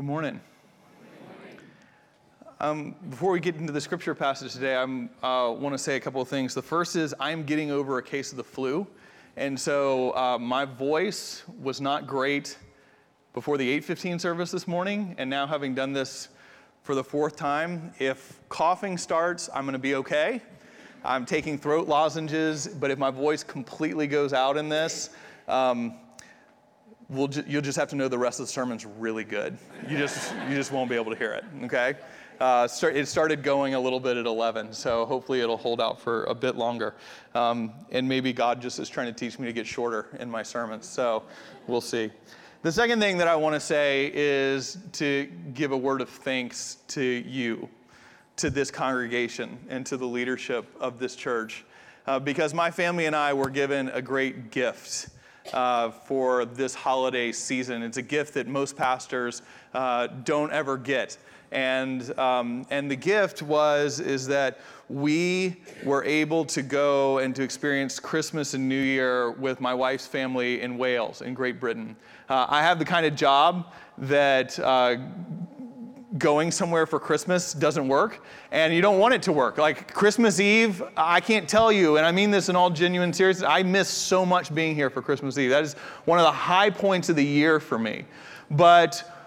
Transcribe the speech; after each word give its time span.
Good 0.00 0.06
morning. 0.06 0.40
Um, 2.58 2.96
before 3.10 3.32
we 3.32 3.38
get 3.38 3.56
into 3.56 3.70
the 3.70 3.82
scripture 3.82 4.14
passage 4.14 4.54
today, 4.54 4.74
I 4.74 4.82
uh, 4.82 5.50
want 5.50 5.74
to 5.74 5.78
say 5.78 5.96
a 5.96 6.00
couple 6.00 6.22
of 6.22 6.28
things. 6.28 6.54
The 6.54 6.62
first 6.62 6.96
is 6.96 7.14
I'm 7.20 7.44
getting 7.44 7.70
over 7.70 7.98
a 7.98 8.02
case 8.02 8.30
of 8.30 8.38
the 8.38 8.44
flu. 8.44 8.86
And 9.36 9.60
so 9.60 10.16
uh, 10.16 10.38
my 10.38 10.64
voice 10.64 11.42
was 11.60 11.82
not 11.82 12.06
great 12.06 12.56
before 13.34 13.58
the 13.58 13.68
815 13.68 14.18
service 14.18 14.50
this 14.50 14.66
morning. 14.66 15.14
And 15.18 15.28
now, 15.28 15.46
having 15.46 15.74
done 15.74 15.92
this 15.92 16.28
for 16.82 16.94
the 16.94 17.04
fourth 17.04 17.36
time, 17.36 17.92
if 17.98 18.40
coughing 18.48 18.96
starts, 18.96 19.50
I'm 19.54 19.64
going 19.64 19.74
to 19.74 19.78
be 19.78 19.96
okay. 19.96 20.40
I'm 21.04 21.26
taking 21.26 21.58
throat 21.58 21.88
lozenges, 21.88 22.68
but 22.68 22.90
if 22.90 22.98
my 22.98 23.10
voice 23.10 23.44
completely 23.44 24.06
goes 24.06 24.32
out 24.32 24.56
in 24.56 24.70
this, 24.70 25.10
um, 25.46 25.92
we'll 27.10 27.28
ju- 27.28 27.44
you'll 27.46 27.62
just 27.62 27.78
have 27.78 27.88
to 27.88 27.96
know 27.96 28.08
the 28.08 28.18
rest 28.18 28.40
of 28.40 28.46
the 28.46 28.52
sermon's 28.52 28.86
really 28.86 29.24
good. 29.24 29.58
You 29.88 29.98
just, 29.98 30.32
you 30.48 30.54
just 30.54 30.72
won't 30.72 30.88
be 30.88 30.96
able 30.96 31.10
to 31.10 31.18
hear 31.18 31.32
it, 31.32 31.44
okay? 31.64 31.94
Uh, 32.40 32.66
start, 32.66 32.96
it 32.96 33.06
started 33.06 33.42
going 33.42 33.74
a 33.74 33.80
little 33.80 34.00
bit 34.00 34.16
at 34.16 34.24
11, 34.24 34.72
so 34.72 35.04
hopefully 35.04 35.40
it'll 35.40 35.58
hold 35.58 35.80
out 35.80 36.00
for 36.00 36.24
a 36.24 36.34
bit 36.34 36.56
longer. 36.56 36.94
Um, 37.34 37.72
and 37.90 38.08
maybe 38.08 38.32
God 38.32 38.62
just 38.62 38.78
is 38.78 38.88
trying 38.88 39.08
to 39.08 39.12
teach 39.12 39.38
me 39.38 39.46
to 39.46 39.52
get 39.52 39.66
shorter 39.66 40.06
in 40.18 40.30
my 40.30 40.42
sermons, 40.42 40.86
so 40.86 41.24
we'll 41.66 41.82
see. 41.82 42.10
The 42.62 42.72
second 42.72 43.00
thing 43.00 43.18
that 43.18 43.28
I 43.28 43.36
want 43.36 43.54
to 43.54 43.60
say 43.60 44.10
is 44.14 44.78
to 44.92 45.30
give 45.54 45.72
a 45.72 45.76
word 45.76 46.00
of 46.00 46.08
thanks 46.08 46.78
to 46.88 47.02
you, 47.02 47.68
to 48.36 48.50
this 48.50 48.70
congregation, 48.70 49.58
and 49.68 49.84
to 49.86 49.96
the 49.96 50.06
leadership 50.06 50.66
of 50.80 50.98
this 50.98 51.16
church, 51.16 51.64
uh, 52.06 52.18
because 52.18 52.54
my 52.54 52.70
family 52.70 53.06
and 53.06 53.16
I 53.16 53.34
were 53.34 53.50
given 53.50 53.88
a 53.90 54.00
great 54.00 54.50
gift 54.50 55.10
uh, 55.52 55.90
for 55.90 56.44
this 56.44 56.74
holiday 56.74 57.32
season. 57.32 57.82
It's 57.82 57.96
a 57.96 58.02
gift 58.02 58.34
that 58.34 58.46
most 58.46 58.76
pastors 58.76 59.42
uh, 59.74 60.08
don't 60.24 60.52
ever 60.52 60.76
get. 60.76 61.16
And, 61.52 62.16
um, 62.18 62.64
and 62.70 62.90
the 62.90 62.96
gift 62.96 63.42
was 63.42 63.98
is 63.98 64.26
that 64.28 64.60
we 64.88 65.56
were 65.84 66.04
able 66.04 66.44
to 66.44 66.62
go 66.62 67.18
and 67.18 67.34
to 67.36 67.42
experience 67.42 67.98
Christmas 67.98 68.54
and 68.54 68.68
New 68.68 68.80
Year 68.80 69.32
with 69.32 69.60
my 69.60 69.74
wife's 69.74 70.06
family 70.06 70.60
in 70.62 70.78
Wales, 70.78 71.22
in 71.22 71.34
Great 71.34 71.58
Britain. 71.58 71.96
Uh, 72.28 72.46
I 72.48 72.62
have 72.62 72.78
the 72.78 72.84
kind 72.84 73.06
of 73.06 73.16
job 73.16 73.72
that 73.98 74.58
uh, 74.58 74.96
going 76.18 76.50
somewhere 76.50 76.86
for 76.86 76.98
Christmas 76.98 77.52
doesn't 77.52 77.86
work, 77.86 78.22
and 78.50 78.74
you 78.74 78.82
don't 78.82 78.98
want 78.98 79.14
it 79.14 79.22
to 79.22 79.32
work. 79.32 79.58
Like 79.58 79.92
Christmas 79.92 80.40
Eve, 80.40 80.82
I 80.96 81.20
can't 81.20 81.48
tell 81.48 81.70
you, 81.70 81.96
and 81.98 82.06
I 82.06 82.10
mean 82.10 82.30
this 82.30 82.48
in 82.48 82.56
all 82.56 82.70
genuine 82.70 83.12
seriousness, 83.12 83.48
I 83.48 83.62
miss 83.62 83.88
so 83.88 84.26
much 84.26 84.52
being 84.54 84.74
here 84.74 84.90
for 84.90 85.02
Christmas 85.02 85.38
Eve. 85.38 85.50
That 85.50 85.62
is 85.62 85.74
one 86.04 86.18
of 86.18 86.24
the 86.24 86.32
high 86.32 86.70
points 86.70 87.08
of 87.08 87.16
the 87.16 87.24
year 87.24 87.60
for 87.60 87.78
me. 87.78 88.04
But 88.50 89.19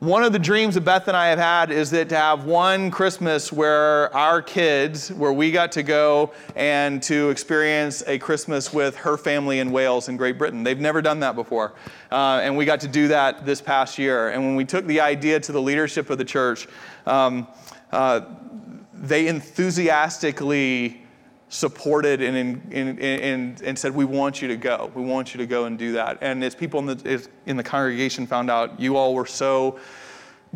one 0.00 0.24
of 0.24 0.32
the 0.32 0.38
dreams 0.38 0.76
that 0.76 0.80
Beth 0.80 1.08
and 1.08 1.16
I 1.16 1.28
have 1.28 1.38
had 1.38 1.70
is 1.70 1.90
that 1.90 2.08
to 2.08 2.16
have 2.16 2.46
one 2.46 2.90
Christmas 2.90 3.52
where 3.52 4.14
our 4.16 4.40
kids, 4.40 5.12
where 5.12 5.32
we 5.32 5.52
got 5.52 5.72
to 5.72 5.82
go 5.82 6.32
and 6.56 7.02
to 7.02 7.28
experience 7.28 8.02
a 8.06 8.18
Christmas 8.18 8.72
with 8.72 8.96
her 8.96 9.18
family 9.18 9.58
in 9.58 9.70
Wales 9.70 10.08
in 10.08 10.16
Great 10.16 10.38
Britain. 10.38 10.62
They've 10.62 10.80
never 10.80 11.02
done 11.02 11.20
that 11.20 11.34
before. 11.34 11.74
Uh, 12.10 12.40
and 12.42 12.56
we 12.56 12.64
got 12.64 12.80
to 12.80 12.88
do 12.88 13.08
that 13.08 13.44
this 13.44 13.60
past 13.60 13.98
year. 13.98 14.30
And 14.30 14.42
when 14.42 14.56
we 14.56 14.64
took 14.64 14.86
the 14.86 15.00
idea 15.00 15.38
to 15.38 15.52
the 15.52 15.60
leadership 15.60 16.08
of 16.08 16.16
the 16.16 16.24
church, 16.24 16.66
um, 17.04 17.46
uh, 17.92 18.22
they 18.94 19.28
enthusiastically 19.28 20.99
supported 21.50 22.22
and, 22.22 22.36
and, 22.72 22.98
and, 23.00 23.60
and, 23.60 23.78
said, 23.78 23.94
We 23.94 24.04
want 24.04 24.40
you 24.40 24.48
to 24.48 24.56
go. 24.56 24.90
We 24.94 25.02
want 25.02 25.34
you 25.34 25.38
to 25.38 25.46
go 25.46 25.64
and 25.64 25.76
do 25.76 25.92
that. 25.92 26.18
And 26.20 26.42
as 26.42 26.54
people 26.54 26.80
in 26.80 26.86
the, 26.86 27.28
in 27.44 27.56
the 27.56 27.62
congregation 27.62 28.26
found 28.26 28.50
out, 28.50 28.80
you 28.80 28.96
all 28.96 29.14
were 29.14 29.26
so 29.26 29.78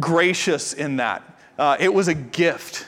gracious 0.00 0.72
in 0.72 0.96
that. 0.96 1.22
Uh, 1.58 1.76
it 1.78 1.92
was 1.92 2.08
a 2.08 2.14
gift. 2.14 2.86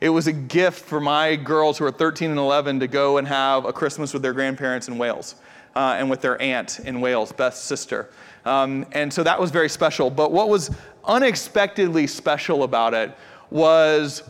It 0.00 0.10
was 0.10 0.26
a 0.26 0.32
gift 0.32 0.84
for 0.84 1.00
my 1.00 1.36
girls 1.36 1.78
who 1.78 1.84
are 1.84 1.92
13 1.92 2.30
and 2.30 2.38
11 2.38 2.80
to 2.80 2.88
go 2.88 3.18
and 3.18 3.26
have 3.26 3.64
a 3.64 3.72
Christmas 3.72 4.12
with 4.12 4.22
their 4.22 4.32
grandparents 4.32 4.88
in 4.88 4.98
Wales 4.98 5.36
uh, 5.74 5.96
and 5.98 6.10
with 6.10 6.20
their 6.20 6.40
aunt 6.42 6.80
in 6.80 7.00
Wales, 7.00 7.32
Beth's 7.32 7.60
sister. 7.60 8.10
Um, 8.44 8.84
and 8.92 9.12
so 9.12 9.22
that 9.22 9.40
was 9.40 9.50
very 9.50 9.68
special. 9.68 10.10
But 10.10 10.32
what 10.32 10.48
was 10.48 10.70
unexpectedly 11.04 12.06
special 12.08 12.64
about 12.64 12.94
it 12.94 13.16
was 13.50 14.28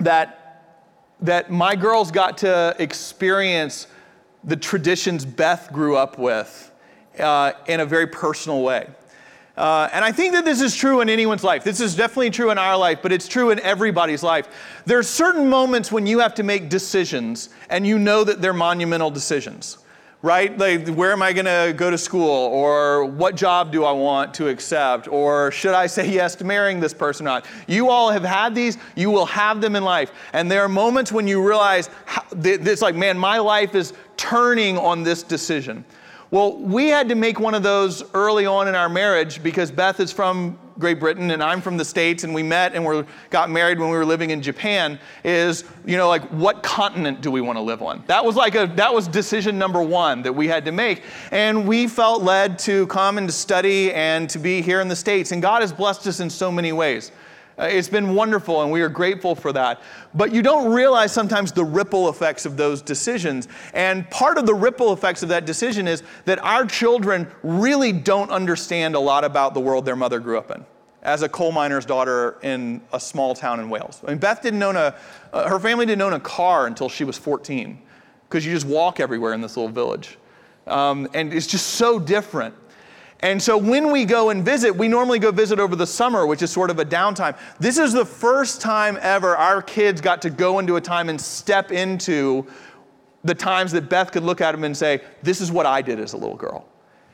that 0.00 0.47
that 1.20 1.50
my 1.50 1.74
girls 1.76 2.10
got 2.10 2.38
to 2.38 2.74
experience 2.78 3.86
the 4.44 4.56
traditions 4.56 5.24
Beth 5.24 5.70
grew 5.72 5.96
up 5.96 6.18
with 6.18 6.70
uh, 7.18 7.52
in 7.66 7.80
a 7.80 7.86
very 7.86 8.06
personal 8.06 8.62
way. 8.62 8.88
Uh, 9.56 9.88
and 9.92 10.04
I 10.04 10.12
think 10.12 10.34
that 10.34 10.44
this 10.44 10.60
is 10.60 10.76
true 10.76 11.00
in 11.00 11.08
anyone's 11.08 11.42
life. 11.42 11.64
This 11.64 11.80
is 11.80 11.96
definitely 11.96 12.30
true 12.30 12.52
in 12.52 12.58
our 12.58 12.76
life, 12.76 13.00
but 13.02 13.10
it's 13.10 13.26
true 13.26 13.50
in 13.50 13.58
everybody's 13.60 14.22
life. 14.22 14.48
There 14.86 14.98
are 14.98 15.02
certain 15.02 15.48
moments 15.48 15.90
when 15.90 16.06
you 16.06 16.20
have 16.20 16.34
to 16.34 16.44
make 16.44 16.68
decisions, 16.68 17.48
and 17.68 17.84
you 17.84 17.98
know 17.98 18.22
that 18.22 18.40
they're 18.40 18.52
monumental 18.52 19.10
decisions 19.10 19.78
right? 20.22 20.56
Like, 20.58 20.88
where 20.88 21.12
am 21.12 21.22
I 21.22 21.32
going 21.32 21.46
to 21.46 21.72
go 21.76 21.90
to 21.90 21.98
school? 21.98 22.28
Or 22.28 23.04
what 23.04 23.36
job 23.36 23.70
do 23.70 23.84
I 23.84 23.92
want 23.92 24.34
to 24.34 24.48
accept? 24.48 25.06
Or 25.08 25.50
should 25.52 25.74
I 25.74 25.86
say 25.86 26.10
yes 26.10 26.34
to 26.36 26.44
marrying 26.44 26.80
this 26.80 26.92
person 26.92 27.26
or 27.26 27.30
not? 27.30 27.46
You 27.66 27.88
all 27.90 28.10
have 28.10 28.24
had 28.24 28.54
these, 28.54 28.78
you 28.96 29.10
will 29.10 29.26
have 29.26 29.60
them 29.60 29.76
in 29.76 29.84
life. 29.84 30.10
And 30.32 30.50
there 30.50 30.62
are 30.62 30.68
moments 30.68 31.12
when 31.12 31.28
you 31.28 31.46
realize 31.46 31.88
it's 32.32 32.82
like, 32.82 32.96
man, 32.96 33.16
my 33.16 33.38
life 33.38 33.74
is 33.74 33.92
turning 34.16 34.76
on 34.76 35.04
this 35.04 35.22
decision. 35.22 35.84
Well, 36.30 36.58
we 36.58 36.88
had 36.88 37.08
to 37.08 37.14
make 37.14 37.40
one 37.40 37.54
of 37.54 37.62
those 37.62 38.02
early 38.12 38.44
on 38.44 38.68
in 38.68 38.74
our 38.74 38.88
marriage 38.88 39.42
because 39.42 39.70
Beth 39.70 39.98
is 40.00 40.12
from 40.12 40.58
Great 40.78 41.00
Britain 41.00 41.30
and 41.32 41.42
I'm 41.42 41.60
from 41.60 41.76
the 41.76 41.84
States 41.84 42.24
and 42.24 42.32
we 42.32 42.42
met 42.42 42.74
and 42.74 42.84
we 42.84 43.02
got 43.30 43.50
married 43.50 43.78
when 43.78 43.90
we 43.90 43.96
were 43.96 44.04
living 44.04 44.30
in 44.30 44.40
Japan 44.40 44.98
is, 45.24 45.64
you 45.84 45.96
know, 45.96 46.08
like 46.08 46.22
what 46.30 46.62
continent 46.62 47.20
do 47.20 47.30
we 47.30 47.40
want 47.40 47.56
to 47.56 47.62
live 47.62 47.82
on? 47.82 48.04
That 48.06 48.24
was 48.24 48.36
like 48.36 48.54
a, 48.54 48.66
that 48.76 48.92
was 48.92 49.08
decision 49.08 49.58
number 49.58 49.82
one 49.82 50.22
that 50.22 50.32
we 50.32 50.46
had 50.46 50.64
to 50.66 50.72
make. 50.72 51.02
And 51.32 51.66
we 51.66 51.88
felt 51.88 52.22
led 52.22 52.58
to 52.60 52.86
come 52.86 53.18
and 53.18 53.28
to 53.28 53.32
study 53.32 53.92
and 53.92 54.30
to 54.30 54.38
be 54.38 54.62
here 54.62 54.80
in 54.80 54.88
the 54.88 54.96
States. 54.96 55.32
And 55.32 55.42
God 55.42 55.62
has 55.62 55.72
blessed 55.72 56.06
us 56.06 56.20
in 56.20 56.30
so 56.30 56.52
many 56.52 56.72
ways. 56.72 57.10
Uh, 57.58 57.64
it's 57.64 57.88
been 57.88 58.14
wonderful, 58.14 58.62
and 58.62 58.70
we 58.70 58.80
are 58.80 58.88
grateful 58.88 59.34
for 59.34 59.52
that. 59.52 59.82
But 60.14 60.32
you 60.32 60.42
don't 60.42 60.72
realize 60.72 61.12
sometimes 61.12 61.50
the 61.50 61.64
ripple 61.64 62.08
effects 62.08 62.46
of 62.46 62.56
those 62.56 62.80
decisions. 62.80 63.48
And 63.74 64.08
part 64.10 64.38
of 64.38 64.46
the 64.46 64.54
ripple 64.54 64.92
effects 64.92 65.22
of 65.22 65.28
that 65.30 65.44
decision 65.44 65.88
is 65.88 66.02
that 66.24 66.38
our 66.44 66.64
children 66.66 67.26
really 67.42 67.92
don't 67.92 68.30
understand 68.30 68.94
a 68.94 69.00
lot 69.00 69.24
about 69.24 69.54
the 69.54 69.60
world 69.60 69.84
their 69.84 69.96
mother 69.96 70.20
grew 70.20 70.38
up 70.38 70.50
in 70.50 70.64
as 71.02 71.22
a 71.22 71.28
coal 71.28 71.52
miner's 71.52 71.86
daughter 71.86 72.38
in 72.42 72.80
a 72.92 73.00
small 73.00 73.34
town 73.34 73.60
in 73.60 73.70
Wales. 73.70 74.00
I 74.04 74.10
mean, 74.10 74.18
Beth 74.18 74.42
didn't 74.42 74.62
own 74.62 74.76
a, 74.76 74.94
uh, 75.32 75.48
her 75.48 75.58
family 75.58 75.86
didn't 75.86 76.02
own 76.02 76.12
a 76.12 76.20
car 76.20 76.66
until 76.66 76.88
she 76.88 77.04
was 77.04 77.16
14 77.16 77.80
because 78.28 78.44
you 78.44 78.52
just 78.52 78.66
walk 78.66 79.00
everywhere 79.00 79.32
in 79.32 79.40
this 79.40 79.56
little 79.56 79.72
village. 79.72 80.18
Um, 80.66 81.08
and 81.14 81.32
it's 81.32 81.46
just 81.46 81.66
so 81.74 81.98
different. 81.98 82.54
And 83.20 83.42
so 83.42 83.58
when 83.58 83.90
we 83.90 84.04
go 84.04 84.30
and 84.30 84.44
visit, 84.44 84.74
we 84.74 84.86
normally 84.86 85.18
go 85.18 85.32
visit 85.32 85.58
over 85.58 85.74
the 85.74 85.86
summer, 85.86 86.26
which 86.26 86.42
is 86.42 86.52
sort 86.52 86.70
of 86.70 86.78
a 86.78 86.84
downtime. 86.84 87.36
This 87.58 87.76
is 87.76 87.92
the 87.92 88.04
first 88.04 88.60
time 88.60 88.96
ever 89.00 89.36
our 89.36 89.60
kids 89.60 90.00
got 90.00 90.22
to 90.22 90.30
go 90.30 90.60
into 90.60 90.76
a 90.76 90.80
time 90.80 91.08
and 91.08 91.20
step 91.20 91.72
into 91.72 92.46
the 93.24 93.34
times 93.34 93.72
that 93.72 93.88
Beth 93.88 94.12
could 94.12 94.22
look 94.22 94.40
at 94.40 94.52
them 94.52 94.62
and 94.62 94.76
say, 94.76 95.00
This 95.22 95.40
is 95.40 95.50
what 95.50 95.66
I 95.66 95.82
did 95.82 95.98
as 95.98 96.12
a 96.12 96.16
little 96.16 96.36
girl. 96.36 96.66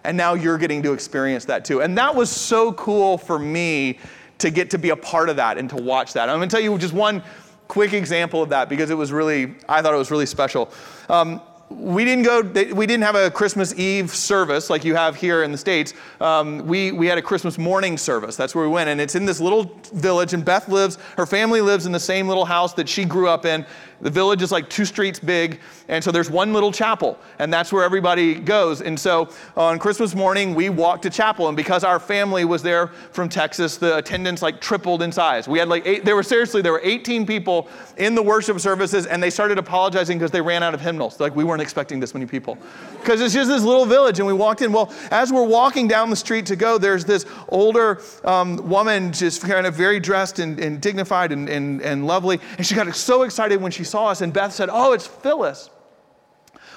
And 0.05 0.17
now 0.17 0.35
you're 0.35 0.59
getting 0.59 0.83
to 0.83 0.93
experience 0.93 1.47
that 1.47 1.65
too. 1.65 1.81
And 1.81 1.97
that 1.97 2.15
was 2.15 2.31
so 2.31 2.73
cool 2.75 3.17
for 3.17 3.39
me 3.39 3.99
to 4.37 4.51
get 4.51 4.69
to 4.71 4.79
be 4.79 4.91
a 4.91 4.97
part 4.97 5.31
of 5.31 5.37
that 5.37 5.57
and 5.57 5.71
to 5.71 5.77
watch 5.77 6.13
that. 6.13 6.29
I'm 6.29 6.37
gonna 6.37 6.49
tell 6.49 6.61
you 6.61 6.77
just 6.77 6.93
one 6.93 7.23
quick 7.69 7.95
example 7.95 8.43
of 8.43 8.51
that 8.51 8.69
because 8.69 8.91
it 8.91 8.95
was 8.95 9.11
really, 9.11 9.55
I 9.67 9.81
thought 9.81 9.95
it 9.95 9.99
was 9.99 10.11
really 10.11 10.27
special. 10.27 10.71
Um, 11.09 11.41
we 11.77 12.05
didn't 12.05 12.25
go 12.25 12.41
we 12.75 12.87
didn't 12.87 13.03
have 13.03 13.15
a 13.15 13.31
christmas 13.31 13.75
eve 13.79 14.11
service 14.11 14.71
like 14.71 14.85
you 14.85 14.95
have 14.95 15.17
here 15.17 15.43
in 15.43 15.53
the 15.53 15.59
states. 15.59 15.95
Um, 16.21 16.67
we, 16.67 16.93
we 16.93 17.07
had 17.07 17.19
a 17.19 17.23
christmas 17.23 17.59
morning 17.59 17.99
service. 17.99 18.37
That's 18.37 18.55
where 18.55 18.65
we 18.65 18.71
went. 18.71 18.91
And 18.91 19.01
it's 19.01 19.15
in 19.15 19.25
this 19.25 19.41
little 19.41 19.79
village 19.93 20.35
and 20.35 20.45
beth 20.45 20.69
lives 20.69 20.99
her 21.17 21.27
family 21.27 21.61
lives 21.61 21.87
in 21.87 21.93
the 21.93 22.01
same 22.01 22.29
little 22.29 22.45
house 22.45 22.75
that 22.75 22.89
she 22.89 23.05
grew 23.05 23.29
up 23.29 23.45
in 23.45 23.67
the 24.01 24.11
village 24.11 24.43
is 24.43 24.53
like 24.53 24.69
two 24.69 24.85
streets 24.85 25.19
big, 25.19 25.61
and 25.89 26.03
so 26.03 26.11
there's 26.11 26.31
one 26.31 26.53
little 26.53 26.73
chapel, 26.73 27.19
and 27.39 27.53
that's 27.53 27.73
where 27.73 27.85
everybody 27.85 28.35
goes. 28.35 28.81
And 28.81 28.99
so 28.99 29.31
on 29.57 29.79
Christmas 29.79 30.15
morning, 30.15 30.55
we 30.55 30.69
walked 30.69 31.03
to 31.05 31.11
chapel, 31.11 31.49
and 31.49 31.57
because 31.57 31.85
our 31.85 31.99
family 31.99 32.45
was 32.45 32.63
there 32.63 32.89
from 33.13 33.29
Texas, 33.29 33.77
the 33.77 33.97
attendance 33.97 34.43
like 34.43 34.61
tripled 34.61 35.03
in 35.03 35.13
size. 35.13 35.47
We 35.49 35.59
had 35.59 35.69
like 35.69 35.87
eight, 35.87 36.05
there 36.05 36.17
were 36.17 36.23
seriously, 36.23 36.63
there 36.63 36.73
were 36.73 36.81
18 36.83 37.27
people 37.27 37.69
in 37.97 38.15
the 38.15 38.23
worship 38.23 38.61
services, 38.61 39.07
and 39.07 39.23
they 39.23 39.31
started 39.31 39.59
apologizing 39.59 40.19
because 40.19 40.31
they 40.31 40.41
ran 40.41 40.63
out 40.63 40.75
of 40.75 40.81
hymnals. 40.81 41.21
Like, 41.21 41.37
we 41.37 41.45
weren't 41.45 41.63
expecting 41.63 42.01
this 42.01 42.15
many 42.15 42.27
people. 42.27 42.59
Because 43.01 43.21
it's 43.21 43.35
just 43.35 43.49
this 43.49 43.63
little 43.63 43.87
village, 43.87 44.19
and 44.19 44.27
we 44.27 44.33
walked 44.33 44.63
in. 44.63 44.73
Well, 44.73 44.93
as 45.11 45.33
we're 45.33 45.47
walking 45.47 45.87
down 45.87 46.11
the 46.11 46.17
street 46.17 46.47
to 46.47 46.57
go, 46.57 46.79
there's 46.79 47.05
this 47.05 47.27
older 47.49 48.01
um, 48.25 48.57
woman, 48.69 49.13
just 49.13 49.43
kind 49.43 49.67
of 49.67 49.75
very 49.75 50.01
dressed 50.01 50.39
and, 50.39 50.59
and 50.59 50.81
dignified 50.81 51.33
and, 51.33 51.49
and, 51.49 51.83
and 51.83 52.07
lovely, 52.07 52.41
and 52.59 52.67
she 52.67 52.75
got 52.75 52.93
so 52.95 53.23
excited 53.23 53.61
when 53.61 53.71
she 53.71 53.84
saw 53.85 54.09
us, 54.09 54.21
and 54.21 54.33
Beth 54.33 54.53
said, 54.53 54.69
Oh, 54.73 54.93
it's 54.93 55.07
Phyllis. 55.07 55.71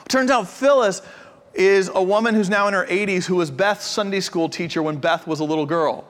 Turns 0.07 0.31
out 0.31 0.47
Phyllis 0.47 1.01
is 1.53 1.89
a 1.93 2.01
woman 2.01 2.35
who's 2.35 2.49
now 2.49 2.67
in 2.67 2.73
her 2.73 2.85
80s 2.85 3.25
who 3.25 3.35
was 3.35 3.49
Beth's 3.49 3.85
Sunday 3.85 4.19
school 4.19 4.47
teacher 4.47 4.83
when 4.83 4.97
Beth 4.97 5.25
was 5.27 5.39
a 5.39 5.43
little 5.43 5.65
girl. 5.65 6.07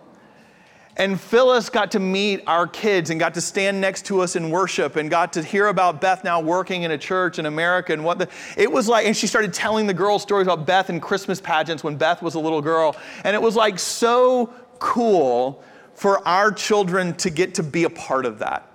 And 0.97 1.21
Phyllis 1.21 1.69
got 1.69 1.91
to 1.91 1.99
meet 1.99 2.41
our 2.47 2.65
kids 2.65 3.11
and 3.11 3.19
got 3.19 3.35
to 3.35 3.41
stand 3.41 3.79
next 3.79 4.07
to 4.07 4.21
us 4.21 4.35
in 4.35 4.49
worship 4.49 4.95
and 4.95 5.11
got 5.11 5.33
to 5.33 5.44
hear 5.44 5.67
about 5.67 6.01
Beth 6.01 6.23
now 6.23 6.41
working 6.41 6.83
in 6.83 6.91
a 6.91 6.97
church 6.97 7.38
in 7.38 7.45
America 7.45 7.93
and 7.93 8.03
what 8.03 8.17
the, 8.17 8.27
it 8.57 8.71
was 8.71 8.89
like. 8.89 9.05
And 9.05 9.15
she 9.15 9.27
started 9.27 9.53
telling 9.53 9.85
the 9.85 9.93
girls 9.93 10.23
stories 10.23 10.47
about 10.47 10.65
Beth 10.65 10.89
and 10.89 11.00
Christmas 11.00 11.39
pageants 11.39 11.83
when 11.83 11.97
Beth 11.97 12.23
was 12.23 12.33
a 12.33 12.39
little 12.39 12.63
girl. 12.63 12.95
And 13.23 13.35
it 13.35 13.41
was 13.41 13.55
like 13.55 13.77
so 13.77 14.51
cool 14.79 15.63
for 15.93 16.27
our 16.27 16.51
children 16.51 17.13
to 17.17 17.29
get 17.29 17.53
to 17.55 17.63
be 17.63 17.83
a 17.83 17.89
part 17.91 18.25
of 18.25 18.39
that. 18.39 18.67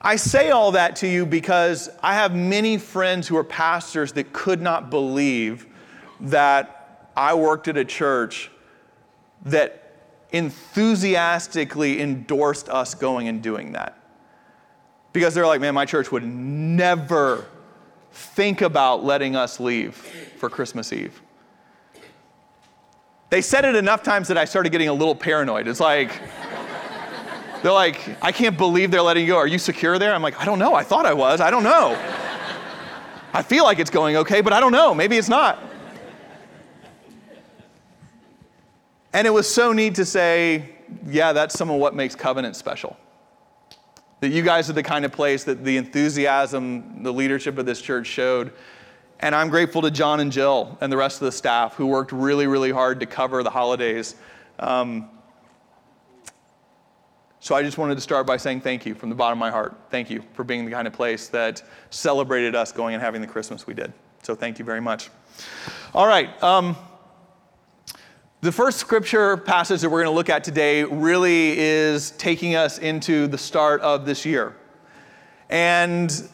I 0.00 0.16
say 0.16 0.50
all 0.50 0.72
that 0.72 0.96
to 0.96 1.08
you 1.08 1.26
because 1.26 1.90
I 2.02 2.14
have 2.14 2.34
many 2.34 2.78
friends 2.78 3.28
who 3.28 3.36
are 3.36 3.44
pastors 3.44 4.12
that 4.12 4.32
could 4.32 4.62
not 4.62 4.90
believe 4.90 5.66
that 6.20 7.10
I 7.16 7.34
worked 7.34 7.68
at 7.68 7.76
a 7.76 7.84
church 7.84 8.50
that 9.44 9.94
enthusiastically 10.32 12.00
endorsed 12.00 12.68
us 12.68 12.94
going 12.94 13.28
and 13.28 13.42
doing 13.42 13.72
that. 13.72 13.98
Because 15.12 15.34
they're 15.34 15.46
like, 15.46 15.60
man, 15.60 15.74
my 15.74 15.84
church 15.84 16.10
would 16.12 16.24
never 16.24 17.46
think 18.12 18.62
about 18.62 19.04
letting 19.04 19.36
us 19.36 19.60
leave 19.60 19.94
for 19.94 20.48
Christmas 20.48 20.92
Eve. 20.92 21.20
They 23.28 23.42
said 23.42 23.64
it 23.64 23.76
enough 23.76 24.02
times 24.02 24.28
that 24.28 24.38
I 24.38 24.44
started 24.44 24.70
getting 24.70 24.88
a 24.88 24.92
little 24.92 25.14
paranoid. 25.14 25.68
It's 25.68 25.80
like, 25.80 26.20
they're 27.62 27.72
like, 27.72 28.16
I 28.22 28.32
can't 28.32 28.56
believe 28.56 28.90
they're 28.90 29.02
letting 29.02 29.24
you 29.24 29.32
go. 29.32 29.36
Are 29.36 29.46
you 29.46 29.58
secure 29.58 29.98
there? 29.98 30.14
I'm 30.14 30.22
like, 30.22 30.40
I 30.40 30.44
don't 30.44 30.58
know. 30.58 30.74
I 30.74 30.82
thought 30.82 31.04
I 31.04 31.12
was. 31.12 31.40
I 31.40 31.50
don't 31.50 31.64
know. 31.64 31.98
I 33.32 33.42
feel 33.42 33.64
like 33.64 33.78
it's 33.78 33.90
going 33.90 34.16
okay, 34.16 34.40
but 34.40 34.52
I 34.52 34.60
don't 34.60 34.72
know. 34.72 34.94
Maybe 34.94 35.16
it's 35.16 35.28
not. 35.28 35.62
And 39.12 39.26
it 39.26 39.30
was 39.30 39.52
so 39.52 39.72
neat 39.72 39.96
to 39.96 40.04
say, 40.04 40.70
yeah, 41.06 41.32
that's 41.32 41.56
some 41.56 41.70
of 41.70 41.78
what 41.78 41.94
makes 41.94 42.14
Covenant 42.14 42.56
special. 42.56 42.96
That 44.20 44.28
you 44.28 44.42
guys 44.42 44.70
are 44.70 44.72
the 44.72 44.82
kind 44.82 45.04
of 45.04 45.12
place 45.12 45.44
that 45.44 45.64
the 45.64 45.76
enthusiasm, 45.76 47.02
the 47.02 47.12
leadership 47.12 47.58
of 47.58 47.66
this 47.66 47.80
church 47.80 48.06
showed. 48.06 48.52
And 49.20 49.34
I'm 49.34 49.48
grateful 49.48 49.82
to 49.82 49.90
John 49.90 50.20
and 50.20 50.32
Jill 50.32 50.78
and 50.80 50.92
the 50.92 50.96
rest 50.96 51.20
of 51.20 51.26
the 51.26 51.32
staff 51.32 51.74
who 51.74 51.86
worked 51.86 52.12
really, 52.12 52.46
really 52.46 52.70
hard 52.70 53.00
to 53.00 53.06
cover 53.06 53.42
the 53.42 53.50
holidays. 53.50 54.14
Um, 54.58 55.10
so 57.50 57.56
I 57.56 57.64
just 57.64 57.78
wanted 57.78 57.96
to 57.96 58.00
start 58.00 58.28
by 58.28 58.36
saying 58.36 58.60
thank 58.60 58.86
you 58.86 58.94
from 58.94 59.08
the 59.08 59.16
bottom 59.16 59.36
of 59.36 59.40
my 59.40 59.50
heart. 59.50 59.76
Thank 59.90 60.08
you 60.08 60.22
for 60.34 60.44
being 60.44 60.64
the 60.64 60.70
kind 60.70 60.86
of 60.86 60.92
place 60.92 61.26
that 61.30 61.64
celebrated 61.90 62.54
us 62.54 62.70
going 62.70 62.94
and 62.94 63.02
having 63.02 63.20
the 63.20 63.26
Christmas 63.26 63.66
we 63.66 63.74
did. 63.74 63.92
So 64.22 64.36
thank 64.36 64.60
you 64.60 64.64
very 64.64 64.80
much. 64.80 65.10
All 65.92 66.06
right. 66.06 66.40
Um, 66.44 66.76
the 68.40 68.52
first 68.52 68.78
scripture 68.78 69.36
passage 69.36 69.80
that 69.80 69.90
we're 69.90 70.04
going 70.04 70.12
to 70.12 70.16
look 70.16 70.28
at 70.28 70.44
today 70.44 70.84
really 70.84 71.58
is 71.58 72.12
taking 72.12 72.54
us 72.54 72.78
into 72.78 73.26
the 73.26 73.36
start 73.36 73.80
of 73.80 74.06
this 74.06 74.24
year. 74.24 74.54
And 75.48 76.30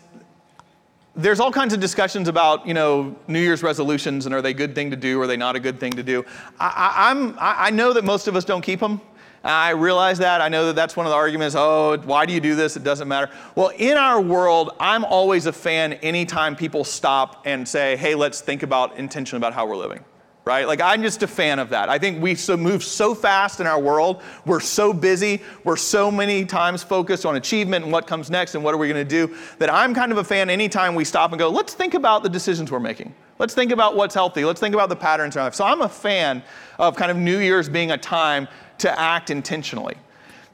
there's 1.14 1.40
all 1.40 1.50
kinds 1.50 1.72
of 1.72 1.80
discussions 1.80 2.28
about, 2.28 2.66
you 2.66 2.74
know, 2.74 3.16
New 3.26 3.40
Year's 3.40 3.62
resolutions 3.62 4.26
and 4.26 4.34
are 4.34 4.42
they 4.42 4.50
a 4.50 4.52
good 4.52 4.74
thing 4.74 4.90
to 4.90 4.96
do, 4.96 5.18
or 5.18 5.22
are 5.22 5.26
they 5.26 5.38
not 5.38 5.56
a 5.56 5.60
good 5.60 5.80
thing 5.80 5.92
to 5.92 6.02
do? 6.02 6.26
I, 6.60 7.10
am 7.10 7.38
I 7.40 7.70
know 7.70 7.94
that 7.94 8.04
most 8.04 8.28
of 8.28 8.36
us 8.36 8.44
don't 8.44 8.60
keep 8.60 8.80
them. 8.80 9.00
I 9.46 9.70
realize 9.70 10.18
that. 10.18 10.40
I 10.40 10.48
know 10.48 10.66
that 10.66 10.76
that's 10.76 10.96
one 10.96 11.06
of 11.06 11.10
the 11.10 11.16
arguments. 11.16 11.54
Oh, 11.56 11.96
why 11.98 12.26
do 12.26 12.32
you 12.32 12.40
do 12.40 12.54
this? 12.54 12.76
It 12.76 12.82
doesn't 12.82 13.06
matter. 13.06 13.30
Well, 13.54 13.68
in 13.76 13.96
our 13.96 14.20
world, 14.20 14.72
I'm 14.80 15.04
always 15.04 15.46
a 15.46 15.52
fan 15.52 15.94
anytime 15.94 16.56
people 16.56 16.84
stop 16.84 17.42
and 17.46 17.66
say, 17.66 17.96
hey, 17.96 18.14
let's 18.14 18.40
think 18.40 18.62
about 18.62 18.96
intention 18.96 19.36
about 19.36 19.54
how 19.54 19.66
we're 19.66 19.76
living 19.76 20.04
right? 20.46 20.68
Like, 20.68 20.80
I'm 20.80 21.02
just 21.02 21.24
a 21.24 21.26
fan 21.26 21.58
of 21.58 21.70
that. 21.70 21.88
I 21.88 21.98
think 21.98 22.22
we 22.22 22.36
so 22.36 22.56
move 22.56 22.84
so 22.84 23.16
fast 23.16 23.58
in 23.58 23.66
our 23.66 23.80
world. 23.80 24.22
We're 24.46 24.60
so 24.60 24.92
busy. 24.92 25.42
We're 25.64 25.76
so 25.76 26.08
many 26.08 26.44
times 26.44 26.84
focused 26.84 27.26
on 27.26 27.34
achievement 27.34 27.84
and 27.84 27.92
what 27.92 28.06
comes 28.06 28.30
next 28.30 28.54
and 28.54 28.62
what 28.62 28.72
are 28.72 28.76
we 28.76 28.88
going 28.88 29.04
to 29.04 29.26
do 29.26 29.36
that 29.58 29.74
I'm 29.74 29.92
kind 29.92 30.12
of 30.12 30.18
a 30.18 30.24
fan 30.24 30.48
anytime 30.48 30.94
we 30.94 31.04
stop 31.04 31.32
and 31.32 31.38
go, 31.38 31.50
let's 31.50 31.74
think 31.74 31.94
about 31.94 32.22
the 32.22 32.28
decisions 32.28 32.70
we're 32.70 32.78
making. 32.78 33.12
Let's 33.40 33.54
think 33.54 33.72
about 33.72 33.96
what's 33.96 34.14
healthy. 34.14 34.44
Let's 34.44 34.60
think 34.60 34.74
about 34.74 34.88
the 34.88 34.96
patterns 34.96 35.34
in 35.34 35.40
our 35.40 35.46
life. 35.46 35.54
So 35.56 35.64
I'm 35.64 35.82
a 35.82 35.88
fan 35.88 36.44
of 36.78 36.94
kind 36.94 37.10
of 37.10 37.16
New 37.16 37.38
Year's 37.38 37.68
being 37.68 37.90
a 37.90 37.98
time 37.98 38.46
to 38.78 39.00
act 39.00 39.30
intentionally. 39.30 39.96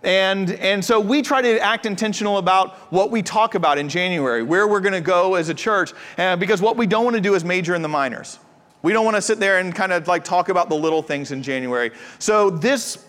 And, 0.02 0.50
and 0.52 0.84
so 0.84 0.98
we 0.98 1.22
try 1.22 1.42
to 1.42 1.60
act 1.60 1.86
intentional 1.86 2.38
about 2.38 2.74
what 2.92 3.10
we 3.10 3.22
talk 3.22 3.54
about 3.54 3.78
in 3.78 3.88
January, 3.88 4.42
where 4.42 4.66
we're 4.66 4.80
going 4.80 4.94
to 4.94 5.00
go 5.00 5.36
as 5.36 5.48
a 5.48 5.54
church, 5.54 5.92
uh, 6.18 6.36
because 6.36 6.60
what 6.60 6.76
we 6.76 6.86
don't 6.86 7.04
want 7.04 7.14
to 7.14 7.22
do 7.22 7.34
is 7.34 7.44
major 7.44 7.74
in 7.74 7.82
the 7.82 7.88
minors. 7.88 8.40
We 8.82 8.92
don't 8.92 9.04
want 9.04 9.16
to 9.16 9.22
sit 9.22 9.38
there 9.38 9.58
and 9.58 9.72
kind 9.72 9.92
of 9.92 10.08
like 10.08 10.24
talk 10.24 10.48
about 10.48 10.68
the 10.68 10.74
little 10.74 11.02
things 11.02 11.30
in 11.30 11.42
January. 11.42 11.92
So, 12.18 12.50
this 12.50 13.06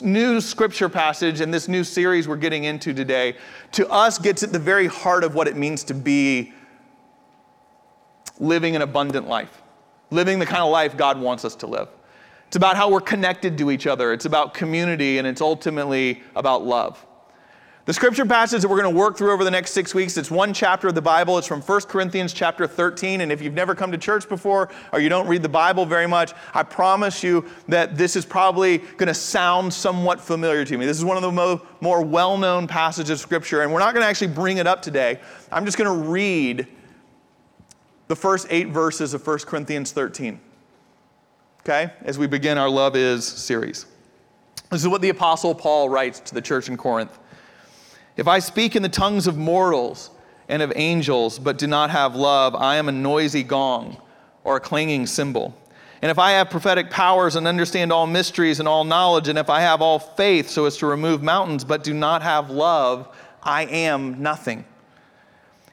new 0.00 0.40
scripture 0.40 0.88
passage 0.88 1.40
and 1.40 1.52
this 1.52 1.68
new 1.68 1.84
series 1.84 2.28
we're 2.28 2.36
getting 2.36 2.64
into 2.64 2.94
today, 2.94 3.36
to 3.72 3.86
us, 3.90 4.16
gets 4.16 4.44
at 4.44 4.52
the 4.52 4.58
very 4.58 4.86
heart 4.86 5.24
of 5.24 5.34
what 5.34 5.48
it 5.48 5.56
means 5.56 5.82
to 5.84 5.94
be 5.94 6.52
living 8.38 8.76
an 8.76 8.82
abundant 8.82 9.28
life, 9.28 9.60
living 10.10 10.38
the 10.38 10.46
kind 10.46 10.62
of 10.62 10.70
life 10.70 10.96
God 10.96 11.20
wants 11.20 11.44
us 11.44 11.56
to 11.56 11.66
live. 11.66 11.88
It's 12.52 12.56
about 12.58 12.76
how 12.76 12.90
we're 12.90 13.00
connected 13.00 13.56
to 13.56 13.70
each 13.70 13.86
other, 13.86 14.12
it's 14.12 14.26
about 14.26 14.52
community, 14.52 15.16
and 15.16 15.26
it's 15.26 15.40
ultimately 15.40 16.22
about 16.36 16.62
love. 16.66 17.02
The 17.86 17.94
scripture 17.94 18.26
passage 18.26 18.60
that 18.60 18.68
we're 18.68 18.82
going 18.82 18.92
to 18.92 19.00
work 19.00 19.16
through 19.16 19.32
over 19.32 19.42
the 19.42 19.50
next 19.50 19.70
six 19.70 19.94
weeks, 19.94 20.18
it's 20.18 20.30
one 20.30 20.52
chapter 20.52 20.88
of 20.88 20.94
the 20.94 21.00
Bible. 21.00 21.38
It's 21.38 21.46
from 21.46 21.62
1 21.62 21.80
Corinthians 21.88 22.34
chapter 22.34 22.66
13. 22.66 23.22
And 23.22 23.32
if 23.32 23.40
you've 23.40 23.54
never 23.54 23.74
come 23.74 23.90
to 23.90 23.96
church 23.96 24.28
before 24.28 24.68
or 24.92 25.00
you 25.00 25.08
don't 25.08 25.26
read 25.26 25.42
the 25.42 25.48
Bible 25.48 25.86
very 25.86 26.06
much, 26.06 26.34
I 26.52 26.62
promise 26.62 27.22
you 27.22 27.46
that 27.68 27.96
this 27.96 28.16
is 28.16 28.26
probably 28.26 28.76
going 28.76 29.06
to 29.06 29.14
sound 29.14 29.72
somewhat 29.72 30.20
familiar 30.20 30.66
to 30.66 30.76
me. 30.76 30.84
This 30.84 30.98
is 30.98 31.06
one 31.06 31.16
of 31.16 31.22
the 31.22 31.32
mo- 31.32 31.62
more 31.80 32.02
well 32.02 32.36
known 32.36 32.66
passages 32.66 33.12
of 33.12 33.18
scripture. 33.20 33.62
And 33.62 33.72
we're 33.72 33.78
not 33.78 33.94
going 33.94 34.04
to 34.04 34.08
actually 34.08 34.34
bring 34.34 34.58
it 34.58 34.66
up 34.66 34.82
today. 34.82 35.20
I'm 35.50 35.64
just 35.64 35.78
going 35.78 35.88
to 35.88 36.06
read 36.06 36.68
the 38.08 38.16
first 38.16 38.46
eight 38.50 38.68
verses 38.68 39.14
of 39.14 39.26
1 39.26 39.38
Corinthians 39.38 39.92
13. 39.92 40.38
Okay? 41.64 41.92
As 42.02 42.18
we 42.18 42.26
begin 42.26 42.58
our 42.58 42.68
Love 42.68 42.96
Is 42.96 43.24
series. 43.24 43.86
This 44.70 44.82
is 44.82 44.88
what 44.88 45.00
the 45.00 45.10
Apostle 45.10 45.54
Paul 45.54 45.88
writes 45.88 46.18
to 46.20 46.34
the 46.34 46.42
church 46.42 46.68
in 46.68 46.76
Corinth. 46.76 47.18
If 48.16 48.26
I 48.26 48.40
speak 48.40 48.74
in 48.74 48.82
the 48.82 48.88
tongues 48.88 49.28
of 49.28 49.36
mortals 49.36 50.10
and 50.48 50.60
of 50.60 50.72
angels, 50.74 51.38
but 51.38 51.58
do 51.58 51.68
not 51.68 51.90
have 51.90 52.16
love, 52.16 52.56
I 52.56 52.76
am 52.76 52.88
a 52.88 52.92
noisy 52.92 53.44
gong 53.44 53.96
or 54.42 54.56
a 54.56 54.60
clanging 54.60 55.06
cymbal. 55.06 55.56
And 56.02 56.10
if 56.10 56.18
I 56.18 56.32
have 56.32 56.50
prophetic 56.50 56.90
powers 56.90 57.36
and 57.36 57.46
understand 57.46 57.92
all 57.92 58.08
mysteries 58.08 58.58
and 58.58 58.66
all 58.66 58.82
knowledge, 58.82 59.28
and 59.28 59.38
if 59.38 59.48
I 59.48 59.60
have 59.60 59.80
all 59.80 60.00
faith 60.00 60.48
so 60.48 60.64
as 60.64 60.76
to 60.78 60.86
remove 60.86 61.22
mountains, 61.22 61.62
but 61.62 61.84
do 61.84 61.94
not 61.94 62.22
have 62.22 62.50
love, 62.50 63.14
I 63.40 63.66
am 63.66 64.20
nothing. 64.20 64.64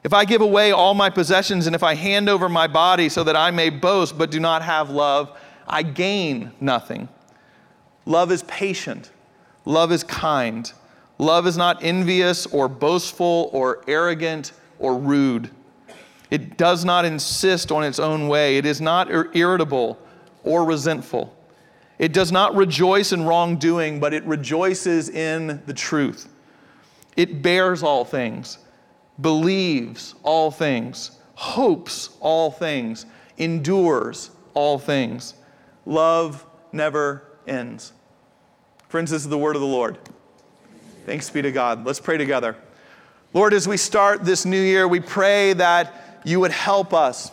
If 0.03 0.13
I 0.13 0.23
give 0.23 0.41
away 0.41 0.71
all 0.71 0.93
my 0.93 1.09
possessions, 1.09 1.65
and 1.65 1.75
if 1.75 1.81
I 1.81 1.95
hand 1.95 2.29
over 2.29 2.47
my 2.47 2.67
body 2.67 3.09
so 3.09 3.23
that 3.23 3.35
I 3.35 3.49
may 3.49 3.71
boast, 3.71 4.19
but 4.19 4.29
do 4.29 4.39
not 4.39 4.61
have 4.61 4.91
love, 4.91 5.35
I 5.69 5.83
gain 5.83 6.51
nothing. 6.59 7.07
Love 8.05 8.31
is 8.31 8.43
patient, 8.43 9.11
love 9.65 9.91
is 9.91 10.03
kind. 10.03 10.71
Love 11.21 11.45
is 11.47 11.57
not 11.57 11.83
envious 11.83 12.45
or 12.45 12.69
boastful 12.69 13.49
or 13.51 13.83
arrogant 13.89 14.53
or 14.79 14.97
rude. 14.97 15.51
It 16.31 16.57
does 16.57 16.85
not 16.85 17.03
insist 17.03 17.73
on 17.73 17.83
its 17.83 17.99
own 17.99 18.29
way. 18.29 18.57
It 18.57 18.65
is 18.65 18.79
not 18.79 19.11
irritable 19.11 19.99
or 20.45 20.63
resentful. 20.63 21.35
It 21.97 22.13
does 22.13 22.31
not 22.31 22.55
rejoice 22.55 23.11
in 23.11 23.25
wrongdoing, 23.25 23.99
but 23.99 24.13
it 24.13 24.23
rejoices 24.23 25.09
in 25.09 25.61
the 25.65 25.73
truth. 25.73 26.29
It 27.17 27.41
bears 27.41 27.83
all 27.83 28.05
things, 28.05 28.59
believes 29.19 30.15
all 30.23 30.51
things, 30.51 31.19
hopes 31.35 32.11
all 32.21 32.49
things, 32.49 33.05
endures 33.37 34.31
all 34.53 34.79
things. 34.79 35.33
Love 35.85 36.45
never 36.71 37.23
ends. 37.47 37.93
Friends, 38.87 39.11
this 39.11 39.21
is 39.23 39.29
the 39.29 39.37
word 39.37 39.55
of 39.55 39.61
the 39.61 39.67
Lord. 39.67 39.97
Thanks 41.05 41.29
be 41.29 41.41
to 41.41 41.51
God. 41.51 41.85
Let's 41.85 41.99
pray 41.99 42.17
together. 42.17 42.55
Lord, 43.33 43.53
as 43.53 43.67
we 43.67 43.77
start 43.77 44.23
this 44.23 44.45
new 44.45 44.61
year, 44.61 44.87
we 44.87 44.99
pray 44.99 45.53
that 45.53 46.21
you 46.23 46.39
would 46.39 46.51
help 46.51 46.93
us 46.93 47.31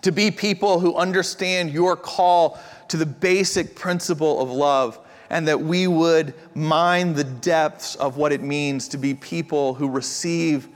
to 0.00 0.12
be 0.12 0.30
people 0.30 0.80
who 0.80 0.96
understand 0.96 1.70
your 1.70 1.96
call 1.96 2.58
to 2.88 2.96
the 2.96 3.06
basic 3.06 3.74
principle 3.74 4.40
of 4.40 4.50
love, 4.50 4.98
and 5.30 5.48
that 5.48 5.60
we 5.60 5.86
would 5.86 6.34
mine 6.54 7.14
the 7.14 7.24
depths 7.24 7.94
of 7.96 8.16
what 8.16 8.32
it 8.32 8.42
means 8.42 8.88
to 8.88 8.98
be 8.98 9.14
people 9.14 9.74
who 9.74 9.88
receive 9.88 10.68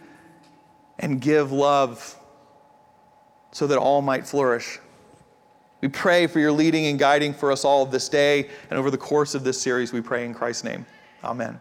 and 0.98 1.20
give 1.20 1.52
love 1.52 2.18
so 3.52 3.66
that 3.66 3.78
all 3.78 4.00
might 4.00 4.26
flourish. 4.26 4.78
We 5.86 5.90
pray 5.90 6.26
for 6.26 6.40
your 6.40 6.50
leading 6.50 6.86
and 6.86 6.98
guiding 6.98 7.32
for 7.32 7.52
us 7.52 7.64
all 7.64 7.86
this 7.86 8.08
day 8.08 8.48
and 8.70 8.76
over 8.76 8.90
the 8.90 8.98
course 8.98 9.36
of 9.36 9.44
this 9.44 9.60
series. 9.60 9.92
We 9.92 10.00
pray 10.00 10.24
in 10.24 10.34
Christ's 10.34 10.64
name. 10.64 10.84
Amen. 11.22 11.60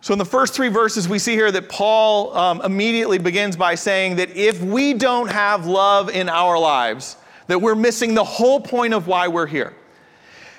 So, 0.00 0.14
in 0.14 0.18
the 0.18 0.24
first 0.24 0.54
three 0.54 0.70
verses, 0.70 1.06
we 1.06 1.18
see 1.18 1.34
here 1.34 1.52
that 1.52 1.68
Paul 1.68 2.34
um, 2.34 2.62
immediately 2.62 3.18
begins 3.18 3.58
by 3.58 3.74
saying 3.74 4.16
that 4.16 4.30
if 4.30 4.62
we 4.62 4.94
don't 4.94 5.30
have 5.30 5.66
love 5.66 6.08
in 6.08 6.30
our 6.30 6.58
lives, 6.58 7.18
that 7.46 7.60
we're 7.60 7.74
missing 7.74 8.14
the 8.14 8.24
whole 8.24 8.58
point 8.58 8.94
of 8.94 9.06
why 9.06 9.28
we're 9.28 9.46
here. 9.46 9.74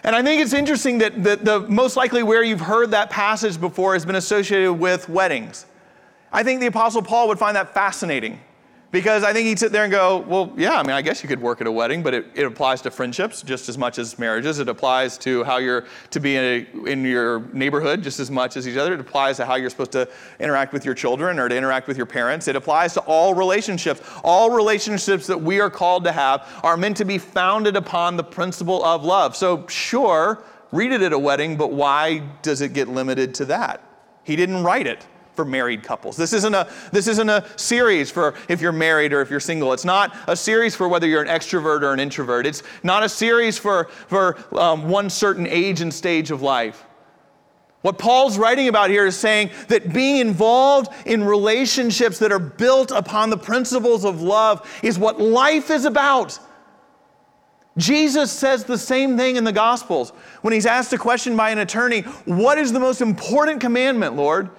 And 0.03 0.15
I 0.15 0.21
think 0.21 0.39
it's 0.39 0.53
interesting 0.53 0.99
that 0.99 1.23
the, 1.23 1.37
the 1.37 1.59
most 1.61 1.97
likely 1.97 2.21
where 2.21 2.43
you've 2.43 2.61
heard 2.61 2.91
that 2.91 3.09
passage 3.09 3.59
before 3.59 3.93
has 3.93 4.05
been 4.05 4.17
associated 4.17 4.73
with 4.73 5.09
weddings. 5.09 5.65
I 6.31 6.43
think 6.43 6.61
the 6.61 6.67
Apostle 6.67 7.01
Paul 7.01 7.27
would 7.29 7.39
find 7.39 7.55
that 7.55 7.73
fascinating. 7.73 8.39
Because 8.93 9.23
I 9.23 9.33
think 9.33 9.47
he'd 9.47 9.57
sit 9.57 9.71
there 9.71 9.85
and 9.85 9.91
go, 9.91 10.19
well, 10.19 10.53
yeah, 10.55 10.77
I 10.77 10.83
mean, 10.83 10.91
I 10.91 11.01
guess 11.01 11.23
you 11.23 11.27
could 11.27 11.41
work 11.41 11.61
at 11.61 11.65
a 11.65 11.71
wedding, 11.71 12.03
but 12.03 12.13
it, 12.13 12.27
it 12.35 12.45
applies 12.45 12.79
to 12.83 12.91
friendships 12.91 13.41
just 13.41 13.67
as 13.67 13.75
much 13.75 13.97
as 13.97 14.19
marriages. 14.19 14.59
It 14.59 14.69
applies 14.69 15.17
to 15.17 15.43
how 15.45 15.57
you're 15.57 15.87
to 16.11 16.19
be 16.19 16.35
in, 16.35 16.43
a, 16.43 16.87
in 16.91 17.03
your 17.03 17.39
neighborhood 17.53 18.03
just 18.03 18.19
as 18.19 18.29
much 18.29 18.55
as 18.55 18.67
each 18.67 18.77
other. 18.77 18.93
It 18.93 18.99
applies 18.99 19.37
to 19.37 19.47
how 19.47 19.55
you're 19.55 19.71
supposed 19.71 19.93
to 19.93 20.07
interact 20.39 20.73
with 20.73 20.85
your 20.85 20.93
children 20.93 21.39
or 21.39 21.49
to 21.49 21.57
interact 21.57 21.87
with 21.87 21.97
your 21.97 22.05
parents. 22.05 22.47
It 22.47 22.55
applies 22.55 22.93
to 22.93 22.99
all 23.01 23.33
relationships. 23.33 23.99
All 24.23 24.51
relationships 24.51 25.25
that 25.25 25.41
we 25.41 25.59
are 25.59 25.71
called 25.71 26.03
to 26.03 26.11
have 26.11 26.47
are 26.61 26.77
meant 26.77 26.97
to 26.97 27.05
be 27.05 27.17
founded 27.17 27.75
upon 27.75 28.15
the 28.15 28.23
principle 28.23 28.85
of 28.85 29.03
love. 29.03 29.35
So, 29.35 29.65
sure, 29.65 30.43
read 30.71 30.91
it 30.91 31.01
at 31.01 31.13
a 31.13 31.19
wedding, 31.19 31.57
but 31.57 31.71
why 31.71 32.19
does 32.43 32.61
it 32.61 32.73
get 32.73 32.89
limited 32.89 33.33
to 33.35 33.45
that? 33.45 33.83
He 34.23 34.35
didn't 34.35 34.63
write 34.63 34.85
it 34.85 35.07
for 35.35 35.45
married 35.45 35.83
couples. 35.83 36.15
This 36.17 36.33
isn't 36.33 36.53
a 36.53 36.67
this 36.91 37.07
isn't 37.07 37.29
a 37.29 37.45
series 37.55 38.11
for 38.11 38.35
if 38.47 38.61
you're 38.61 38.71
married 38.71 39.13
or 39.13 39.21
if 39.21 39.29
you're 39.29 39.39
single. 39.39 39.73
It's 39.73 39.85
not 39.85 40.15
a 40.27 40.35
series 40.35 40.75
for 40.75 40.87
whether 40.87 41.07
you're 41.07 41.23
an 41.23 41.27
extrovert 41.27 41.81
or 41.81 41.93
an 41.93 41.99
introvert. 41.99 42.45
It's 42.45 42.63
not 42.83 43.03
a 43.03 43.09
series 43.09 43.57
for 43.57 43.85
for 44.07 44.37
um, 44.57 44.89
one 44.89 45.09
certain 45.09 45.47
age 45.47 45.81
and 45.81 45.93
stage 45.93 46.31
of 46.31 46.41
life. 46.41 46.85
What 47.81 47.97
Paul's 47.97 48.37
writing 48.37 48.69
about 48.69 48.89
here 48.89 49.05
is 49.05 49.17
saying 49.17 49.49
that 49.67 49.91
being 49.91 50.17
involved 50.17 50.89
in 51.05 51.21
relationships 51.21 52.17
that 52.19 52.31
are 52.31 52.39
built 52.39 52.91
upon 52.91 53.29
the 53.29 53.37
principles 53.37 54.05
of 54.05 54.21
love 54.21 54.79
is 54.81 54.97
what 54.97 55.19
life 55.19 55.69
is 55.69 55.83
about. 55.83 56.39
Jesus 57.77 58.31
says 58.31 58.63
the 58.63 58.77
same 58.77 59.17
thing 59.17 59.35
in 59.35 59.43
the 59.43 59.51
Gospels. 59.51 60.11
When 60.41 60.53
he's 60.53 60.65
asked 60.65 60.93
a 60.93 60.97
question 60.97 61.35
by 61.35 61.49
an 61.49 61.57
attorney, 61.57 62.01
What 62.25 62.57
is 62.57 62.71
the 62.71 62.79
most 62.79 63.01
important 63.01 63.59
commandment, 63.59 64.15
Lord? 64.15 64.51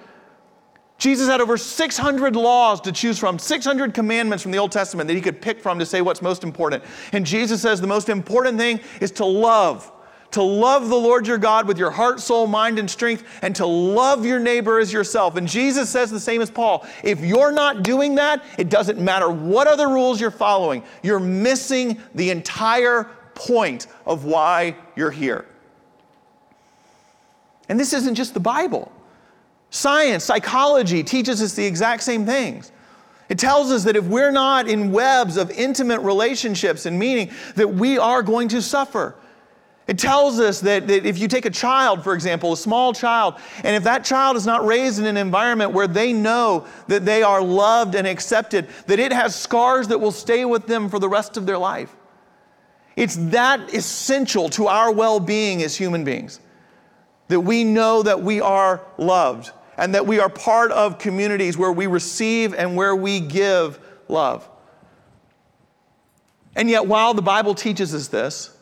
Jesus 0.97 1.27
had 1.27 1.41
over 1.41 1.57
600 1.57 2.35
laws 2.35 2.79
to 2.81 2.91
choose 2.91 3.19
from, 3.19 3.37
600 3.37 3.93
commandments 3.93 4.41
from 4.41 4.51
the 4.51 4.57
Old 4.57 4.71
Testament 4.71 5.07
that 5.07 5.13
he 5.13 5.21
could 5.21 5.41
pick 5.41 5.59
from 5.59 5.77
to 5.79 5.85
say 5.85 6.01
what's 6.01 6.21
most 6.21 6.43
important. 6.43 6.83
And 7.11 7.25
Jesus 7.25 7.61
says 7.61 7.81
the 7.81 7.87
most 7.87 8.07
important 8.07 8.57
thing 8.57 8.79
is 9.01 9.11
to 9.11 9.25
love. 9.25 9.91
To 10.31 10.41
love 10.41 10.89
the 10.89 10.95
Lord 10.95 11.27
your 11.27 11.37
God 11.37 11.67
with 11.67 11.77
your 11.77 11.91
heart, 11.91 12.19
soul, 12.19 12.47
mind, 12.47 12.79
and 12.79 12.89
strength, 12.89 13.23
and 13.41 13.55
to 13.57 13.65
love 13.65 14.25
your 14.25 14.39
neighbor 14.39 14.79
as 14.79 14.91
yourself. 14.91 15.35
And 15.35 15.47
Jesus 15.47 15.89
says 15.89 16.11
the 16.11 16.19
same 16.19 16.41
as 16.41 16.49
Paul. 16.49 16.85
If 17.03 17.21
you're 17.21 17.51
not 17.51 17.83
doing 17.83 18.15
that, 18.15 18.43
it 18.57 18.69
doesn't 18.69 18.99
matter 18.99 19.29
what 19.29 19.67
other 19.67 19.87
rules 19.87 20.19
you're 20.19 20.31
following, 20.31 20.83
you're 21.03 21.19
missing 21.19 22.01
the 22.15 22.31
entire 22.31 23.05
point 23.33 23.87
of 24.05 24.25
why 24.25 24.75
you're 24.95 25.11
here. 25.11 25.45
And 27.69 27.79
this 27.79 27.93
isn't 27.93 28.15
just 28.15 28.33
the 28.33 28.39
Bible. 28.39 28.91
Science, 29.69 30.23
psychology 30.23 31.03
teaches 31.03 31.41
us 31.41 31.53
the 31.53 31.65
exact 31.65 32.03
same 32.03 32.25
things. 32.25 32.71
It 33.27 33.39
tells 33.39 33.71
us 33.71 33.83
that 33.85 33.95
if 33.95 34.05
we're 34.05 34.31
not 34.31 34.67
in 34.67 34.91
webs 34.91 35.37
of 35.37 35.49
intimate 35.51 35.99
relationships 36.01 36.85
and 36.85 36.97
meaning, 36.97 37.31
that 37.55 37.67
we 37.67 37.97
are 37.97 38.21
going 38.21 38.47
to 38.49 38.61
suffer. 38.61 39.15
It 39.87 39.99
tells 39.99 40.39
us 40.39 40.61
that, 40.61 40.87
that, 40.87 41.05
if 41.05 41.19
you 41.19 41.27
take 41.27 41.45
a 41.45 41.51
child, 41.51 42.03
for 42.03 42.13
example, 42.13 42.53
a 42.53 42.57
small 42.57 42.91
child, 42.93 43.35
and 43.63 43.75
if 43.75 43.83
that 43.83 44.03
child 44.03 44.35
is 44.35 44.45
not 44.45 44.65
raised 44.65 44.97
in 44.97 45.05
an 45.05 45.17
environment 45.17 45.71
where 45.73 45.87
they 45.87 46.11
know 46.11 46.65
that 46.87 47.05
they 47.05 47.21
are 47.21 47.41
loved 47.41 47.93
and 47.93 48.07
accepted, 48.07 48.67
that 48.87 48.99
it 48.99 49.11
has 49.11 49.35
scars 49.35 49.87
that 49.89 49.99
will 49.99 50.11
stay 50.11 50.43
with 50.43 50.65
them 50.65 50.89
for 50.89 50.97
the 50.97 51.09
rest 51.09 51.37
of 51.37 51.45
their 51.45 51.57
life. 51.57 51.95
It's 52.95 53.15
that 53.17 53.73
essential 53.73 54.49
to 54.49 54.67
our 54.67 54.91
well 54.91 55.19
being 55.19 55.61
as 55.61 55.75
human 55.75 56.03
beings 56.03 56.39
that 57.27 57.39
we 57.39 57.63
know 57.63 58.03
that 58.03 58.21
we 58.21 58.41
are 58.41 58.81
loved 58.97 59.51
and 59.77 59.93
that 59.95 60.05
we 60.05 60.19
are 60.19 60.29
part 60.29 60.71
of 60.71 60.97
communities 60.97 61.57
where 61.57 61.71
we 61.71 61.87
receive 61.87 62.53
and 62.53 62.75
where 62.75 62.95
we 62.95 63.19
give 63.19 63.79
love. 64.07 64.47
And 66.55 66.69
yet, 66.69 66.87
while 66.87 67.13
the 67.13 67.21
Bible 67.21 67.53
teaches 67.53 67.93
us 67.93 68.07
this, 68.07 68.55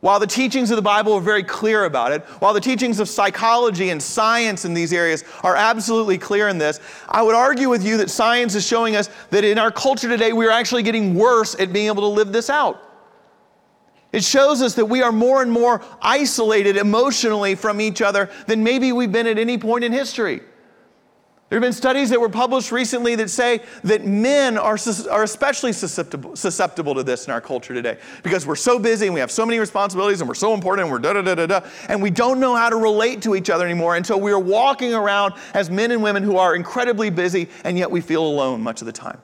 while 0.00 0.18
the 0.18 0.26
teachings 0.26 0.70
of 0.70 0.76
the 0.76 0.82
Bible 0.82 1.12
are 1.12 1.20
very 1.20 1.42
clear 1.42 1.84
about 1.84 2.12
it, 2.12 2.22
while 2.40 2.54
the 2.54 2.60
teachings 2.60 3.00
of 3.00 3.08
psychology 3.08 3.90
and 3.90 4.02
science 4.02 4.64
in 4.64 4.72
these 4.72 4.92
areas 4.92 5.24
are 5.42 5.56
absolutely 5.56 6.16
clear 6.16 6.48
in 6.48 6.56
this, 6.56 6.80
I 7.08 7.22
would 7.22 7.34
argue 7.34 7.68
with 7.68 7.84
you 7.84 7.98
that 7.98 8.10
science 8.10 8.54
is 8.54 8.66
showing 8.66 8.96
us 8.96 9.10
that 9.28 9.44
in 9.44 9.58
our 9.58 9.70
culture 9.70 10.08
today, 10.08 10.32
we 10.32 10.46
are 10.46 10.50
actually 10.50 10.82
getting 10.82 11.14
worse 11.14 11.54
at 11.58 11.72
being 11.72 11.86
able 11.86 12.02
to 12.02 12.08
live 12.08 12.32
this 12.32 12.48
out. 12.48 12.89
It 14.12 14.24
shows 14.24 14.60
us 14.60 14.74
that 14.74 14.86
we 14.86 15.02
are 15.02 15.12
more 15.12 15.42
and 15.42 15.52
more 15.52 15.82
isolated 16.02 16.76
emotionally 16.76 17.54
from 17.54 17.80
each 17.80 18.02
other 18.02 18.28
than 18.46 18.64
maybe 18.64 18.92
we've 18.92 19.12
been 19.12 19.26
at 19.26 19.38
any 19.38 19.56
point 19.56 19.84
in 19.84 19.92
history. 19.92 20.40
There 21.50 21.56
have 21.58 21.62
been 21.62 21.72
studies 21.72 22.10
that 22.10 22.20
were 22.20 22.28
published 22.28 22.70
recently 22.70 23.16
that 23.16 23.28
say 23.28 23.60
that 23.82 24.06
men 24.06 24.56
are, 24.56 24.78
are 25.10 25.24
especially 25.24 25.72
susceptible, 25.72 26.36
susceptible 26.36 26.94
to 26.94 27.02
this 27.02 27.26
in 27.26 27.32
our 27.32 27.40
culture 27.40 27.74
today 27.74 27.98
because 28.22 28.46
we're 28.46 28.54
so 28.54 28.78
busy 28.78 29.06
and 29.06 29.14
we 29.14 29.18
have 29.18 29.32
so 29.32 29.44
many 29.44 29.58
responsibilities 29.58 30.20
and 30.20 30.28
we're 30.28 30.34
so 30.34 30.54
important 30.54 30.84
and 30.84 30.92
we're 30.92 31.00
da 31.00 31.12
da 31.12 31.22
da 31.22 31.34
da 31.34 31.46
da, 31.46 31.68
and 31.88 32.00
we 32.00 32.08
don't 32.08 32.38
know 32.38 32.54
how 32.54 32.70
to 32.70 32.76
relate 32.76 33.22
to 33.22 33.34
each 33.34 33.50
other 33.50 33.64
anymore. 33.64 33.96
And 33.96 34.06
so 34.06 34.16
we 34.16 34.30
are 34.30 34.38
walking 34.38 34.94
around 34.94 35.34
as 35.52 35.70
men 35.70 35.90
and 35.90 36.04
women 36.04 36.22
who 36.22 36.36
are 36.36 36.54
incredibly 36.54 37.10
busy 37.10 37.48
and 37.64 37.76
yet 37.76 37.90
we 37.90 38.00
feel 38.00 38.24
alone 38.24 38.60
much 38.60 38.80
of 38.80 38.86
the 38.86 38.92
time. 38.92 39.20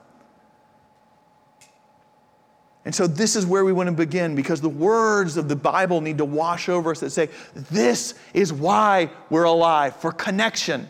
And 2.86 2.94
so, 2.94 3.08
this 3.08 3.34
is 3.34 3.44
where 3.44 3.64
we 3.64 3.72
want 3.72 3.88
to 3.88 3.92
begin 3.92 4.36
because 4.36 4.60
the 4.60 4.68
words 4.68 5.36
of 5.36 5.48
the 5.48 5.56
Bible 5.56 6.00
need 6.00 6.18
to 6.18 6.24
wash 6.24 6.68
over 6.68 6.92
us 6.92 7.00
that 7.00 7.10
say, 7.10 7.30
This 7.52 8.14
is 8.32 8.52
why 8.52 9.10
we're 9.28 9.42
alive, 9.42 9.96
for 9.96 10.12
connection. 10.12 10.88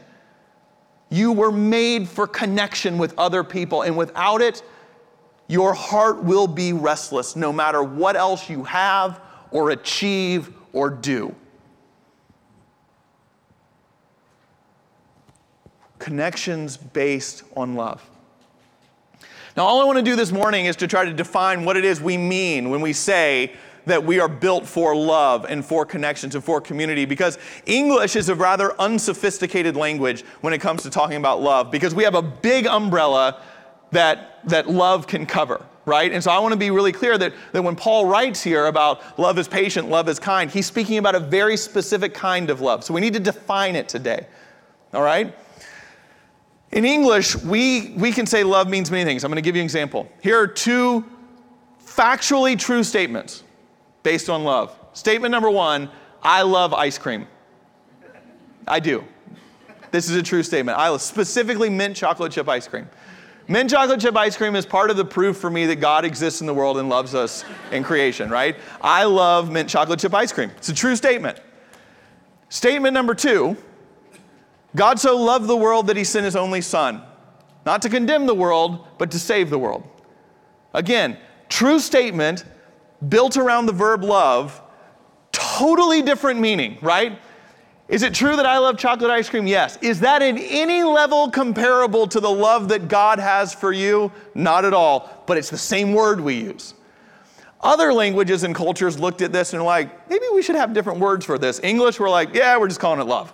You 1.09 1.33
were 1.33 1.50
made 1.50 2.07
for 2.07 2.26
connection 2.26 2.99
with 2.99 3.19
other 3.19 3.43
people, 3.43 3.81
and 3.81 3.97
without 3.97 4.43
it, 4.43 4.62
your 5.49 5.73
heart 5.73 6.23
will 6.23 6.47
be 6.47 6.75
restless 6.75 7.35
no 7.35 7.50
matter 7.50 7.83
what 7.83 8.15
else 8.15 8.50
you 8.50 8.65
have 8.65 9.19
or 9.50 9.71
achieve 9.71 10.53
or 10.75 10.91
do. 10.91 11.35
Connections 15.99 16.76
based 16.76 17.43
on 17.57 17.75
love. 17.75 18.07
Now, 19.57 19.65
all 19.65 19.81
I 19.81 19.85
want 19.85 19.97
to 19.97 20.05
do 20.05 20.17
this 20.17 20.33
morning 20.33 20.67
is 20.67 20.77
to 20.77 20.87
try 20.87 21.07
to 21.07 21.15
define 21.15 21.65
what 21.65 21.79
it 21.79 21.85
is 21.85 21.99
we 21.99 22.19
mean 22.19 22.69
when 22.69 22.83
we 22.83 22.93
say 22.93 23.55
that 23.87 24.05
we 24.05 24.21
are 24.21 24.29
built 24.29 24.67
for 24.67 24.95
love 24.95 25.47
and 25.49 25.65
for 25.65 25.87
connections 25.87 26.35
and 26.35 26.45
for 26.45 26.61
community 26.61 27.07
because 27.07 27.39
English 27.65 28.17
is 28.17 28.29
a 28.29 28.35
rather 28.35 28.79
unsophisticated 28.79 29.75
language 29.75 30.25
when 30.43 30.53
it 30.53 30.61
comes 30.61 30.83
to 30.83 30.91
talking 30.91 31.17
about 31.17 31.41
love 31.41 31.71
because 31.71 31.95
we 31.95 32.05
have 32.05 32.15
a 32.15 32.21
big 32.21 32.67
umbrella 32.67 33.41
that, 33.93 34.47
that 34.47 34.69
love 34.69 35.07
can 35.07 35.25
cover, 35.25 35.65
right? 35.87 36.13
And 36.13 36.23
so 36.23 36.31
I 36.33 36.39
want 36.39 36.53
to 36.53 36.59
be 36.59 36.71
really 36.71 36.93
clear 36.93 37.17
that, 37.17 37.33
that 37.53 37.65
when 37.65 37.77
Paul 37.77 38.05
writes 38.05 38.43
here 38.43 38.67
about 38.67 39.19
love 39.19 39.39
is 39.39 39.49
patient, 39.49 39.89
love 39.89 40.07
is 40.11 40.19
kind, 40.19 40.51
he's 40.51 40.67
speaking 40.67 40.99
about 40.99 41.15
a 41.15 41.21
very 41.21 41.57
specific 41.57 42.13
kind 42.13 42.51
of 42.51 42.61
love. 42.61 42.85
So 42.85 42.93
we 42.93 43.01
need 43.01 43.15
to 43.15 43.21
define 43.21 43.75
it 43.75 43.89
today, 43.89 44.27
all 44.93 45.03
right? 45.03 45.35
In 46.73 46.85
English, 46.85 47.37
we, 47.37 47.95
we 47.97 48.13
can 48.13 48.27
say 48.27 48.43
love 48.43 48.69
means 48.69 48.91
many 48.91 49.05
things. 49.05 49.25
I'm 49.25 49.31
going 49.31 49.37
to 49.37 49.43
give 49.43 49.57
you 49.57 49.63
an 49.63 49.67
example. 49.67 50.09
Here 50.23 50.39
are 50.39 50.47
two 50.47 51.05
factually 51.85 52.59
true 52.59 52.83
statements 52.83 53.45
based 54.03 54.29
on 54.29 54.45
love. 54.45 54.77
Statement 54.93 55.33
number 55.33 55.51
one 55.51 55.91
I 56.23 56.43
love 56.43 56.75
ice 56.75 56.99
cream. 56.99 57.27
I 58.67 58.81
do. 58.81 59.05
This 59.93 60.11
is 60.11 60.17
a 60.17 60.23
true 60.23 60.43
statement. 60.43 60.77
I 60.77 60.95
specifically 60.97 61.71
mint 61.71 61.97
chocolate 61.97 62.33
chip 62.33 62.49
ice 62.49 62.67
cream. 62.67 62.89
Mint 63.49 63.71
chocolate 63.71 64.01
chip 64.01 64.17
ice 64.17 64.37
cream 64.37 64.57
is 64.57 64.67
part 64.67 64.91
of 64.91 64.97
the 64.97 65.05
proof 65.05 65.37
for 65.37 65.49
me 65.49 65.67
that 65.67 65.77
God 65.77 66.05
exists 66.05 66.41
in 66.41 66.49
the 66.49 66.55
world 66.55 66.79
and 66.79 66.89
loves 66.89 67.15
us 67.15 67.45
in 67.71 67.85
creation, 67.85 68.29
right? 68.29 68.57
I 68.81 69.05
love 69.05 69.53
mint 69.53 69.69
chocolate 69.69 70.01
chip 70.01 70.13
ice 70.15 70.33
cream. 70.33 70.51
It's 70.57 70.69
a 70.69 70.75
true 70.75 70.97
statement. 70.97 71.41
Statement 72.49 72.93
number 72.93 73.15
two 73.15 73.57
God 74.76 75.00
so 75.00 75.16
loved 75.16 75.49
the 75.49 75.56
world 75.56 75.88
that 75.88 75.97
he 75.97 76.04
sent 76.04 76.25
his 76.25 76.37
only 76.37 76.61
son, 76.61 77.02
not 77.64 77.83
to 77.83 77.88
condemn 77.88 78.26
the 78.26 78.35
world, 78.35 78.87
but 78.99 79.11
to 79.11 79.18
save 79.18 79.50
the 79.50 79.59
world. 79.59 79.83
Again, 80.75 81.16
true 81.49 81.80
statement 81.80 82.45
built 83.09 83.37
around 83.37 83.66
the 83.66 83.73
verb 83.73 84.04
love, 84.04 84.62
totally 85.33 86.02
different 86.02 86.38
meaning, 86.38 86.78
right? 86.83 87.18
Is 87.88 88.02
it 88.02 88.12
true 88.12 88.37
that 88.37 88.47
I 88.47 88.59
love 88.59 88.76
chocolate 88.76 89.11
ice 89.11 89.28
cream? 89.28 89.47
Yes. 89.47 89.78
Is 89.80 90.00
that 90.00 90.21
in 90.21 90.37
any 90.38 90.83
level 90.83 91.30
comparable 91.30 92.06
to 92.09 92.21
the 92.21 92.30
love 92.30 92.68
that 92.68 92.88
God 92.88 93.18
has 93.18 93.54
for 93.54 93.73
you? 93.73 94.12
Not 94.35 94.64
at 94.64 94.75
all, 94.75 95.23
but 95.26 95.38
it's 95.38 95.50
the 95.50 95.59
same 95.59 95.95
word 95.95 96.21
we 96.21 96.35
use. 96.35 96.75
Other 97.61 97.92
languages 97.92 98.42
and 98.42 98.54
cultures 98.54 98.99
looked 98.99 99.23
at 99.23 99.33
this 99.33 99.52
and 99.52 99.62
were 99.62 99.66
like, 99.66 100.11
maybe 100.11 100.25
we 100.35 100.42
should 100.42 100.56
have 100.56 100.75
different 100.75 100.99
words 100.99 101.25
for 101.25 101.38
this. 101.38 101.61
English, 101.62 101.99
we're 101.99 102.11
like, 102.11 102.35
yeah, 102.35 102.59
we're 102.59 102.68
just 102.68 102.80
calling 102.80 103.00
it 103.00 103.06
love. 103.06 103.33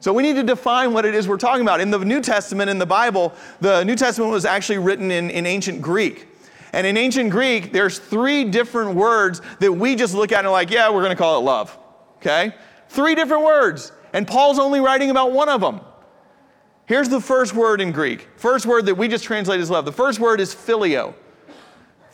So 0.00 0.12
we 0.12 0.22
need 0.22 0.36
to 0.36 0.42
define 0.42 0.92
what 0.92 1.04
it 1.04 1.14
is 1.14 1.26
we're 1.26 1.38
talking 1.38 1.62
about. 1.62 1.80
In 1.80 1.90
the 1.90 1.98
New 1.98 2.20
Testament, 2.20 2.70
in 2.70 2.78
the 2.78 2.86
Bible, 2.86 3.32
the 3.60 3.84
New 3.84 3.96
Testament 3.96 4.30
was 4.30 4.44
actually 4.44 4.78
written 4.78 5.10
in, 5.10 5.30
in 5.30 5.44
ancient 5.44 5.82
Greek. 5.82 6.28
And 6.72 6.86
in 6.86 6.96
ancient 6.96 7.30
Greek, 7.30 7.72
there's 7.72 7.98
three 7.98 8.44
different 8.44 8.94
words 8.94 9.40
that 9.58 9.72
we 9.72 9.96
just 9.96 10.14
look 10.14 10.32
at 10.32 10.38
and 10.38 10.48
are 10.48 10.52
like, 10.52 10.70
yeah, 10.70 10.90
we're 10.90 11.02
going 11.02 11.16
to 11.16 11.16
call 11.16 11.38
it 11.40 11.42
love. 11.42 11.76
Okay? 12.18 12.54
Three 12.88 13.14
different 13.14 13.44
words. 13.44 13.92
And 14.12 14.26
Paul's 14.26 14.58
only 14.58 14.80
writing 14.80 15.10
about 15.10 15.32
one 15.32 15.48
of 15.48 15.60
them. 15.60 15.80
Here's 16.86 17.08
the 17.08 17.20
first 17.20 17.54
word 17.54 17.80
in 17.80 17.92
Greek. 17.92 18.28
First 18.36 18.66
word 18.66 18.86
that 18.86 18.94
we 18.94 19.08
just 19.08 19.24
translate 19.24 19.60
as 19.60 19.68
love. 19.68 19.84
The 19.84 19.92
first 19.92 20.20
word 20.20 20.40
is 20.40 20.54
phileo. 20.54 21.14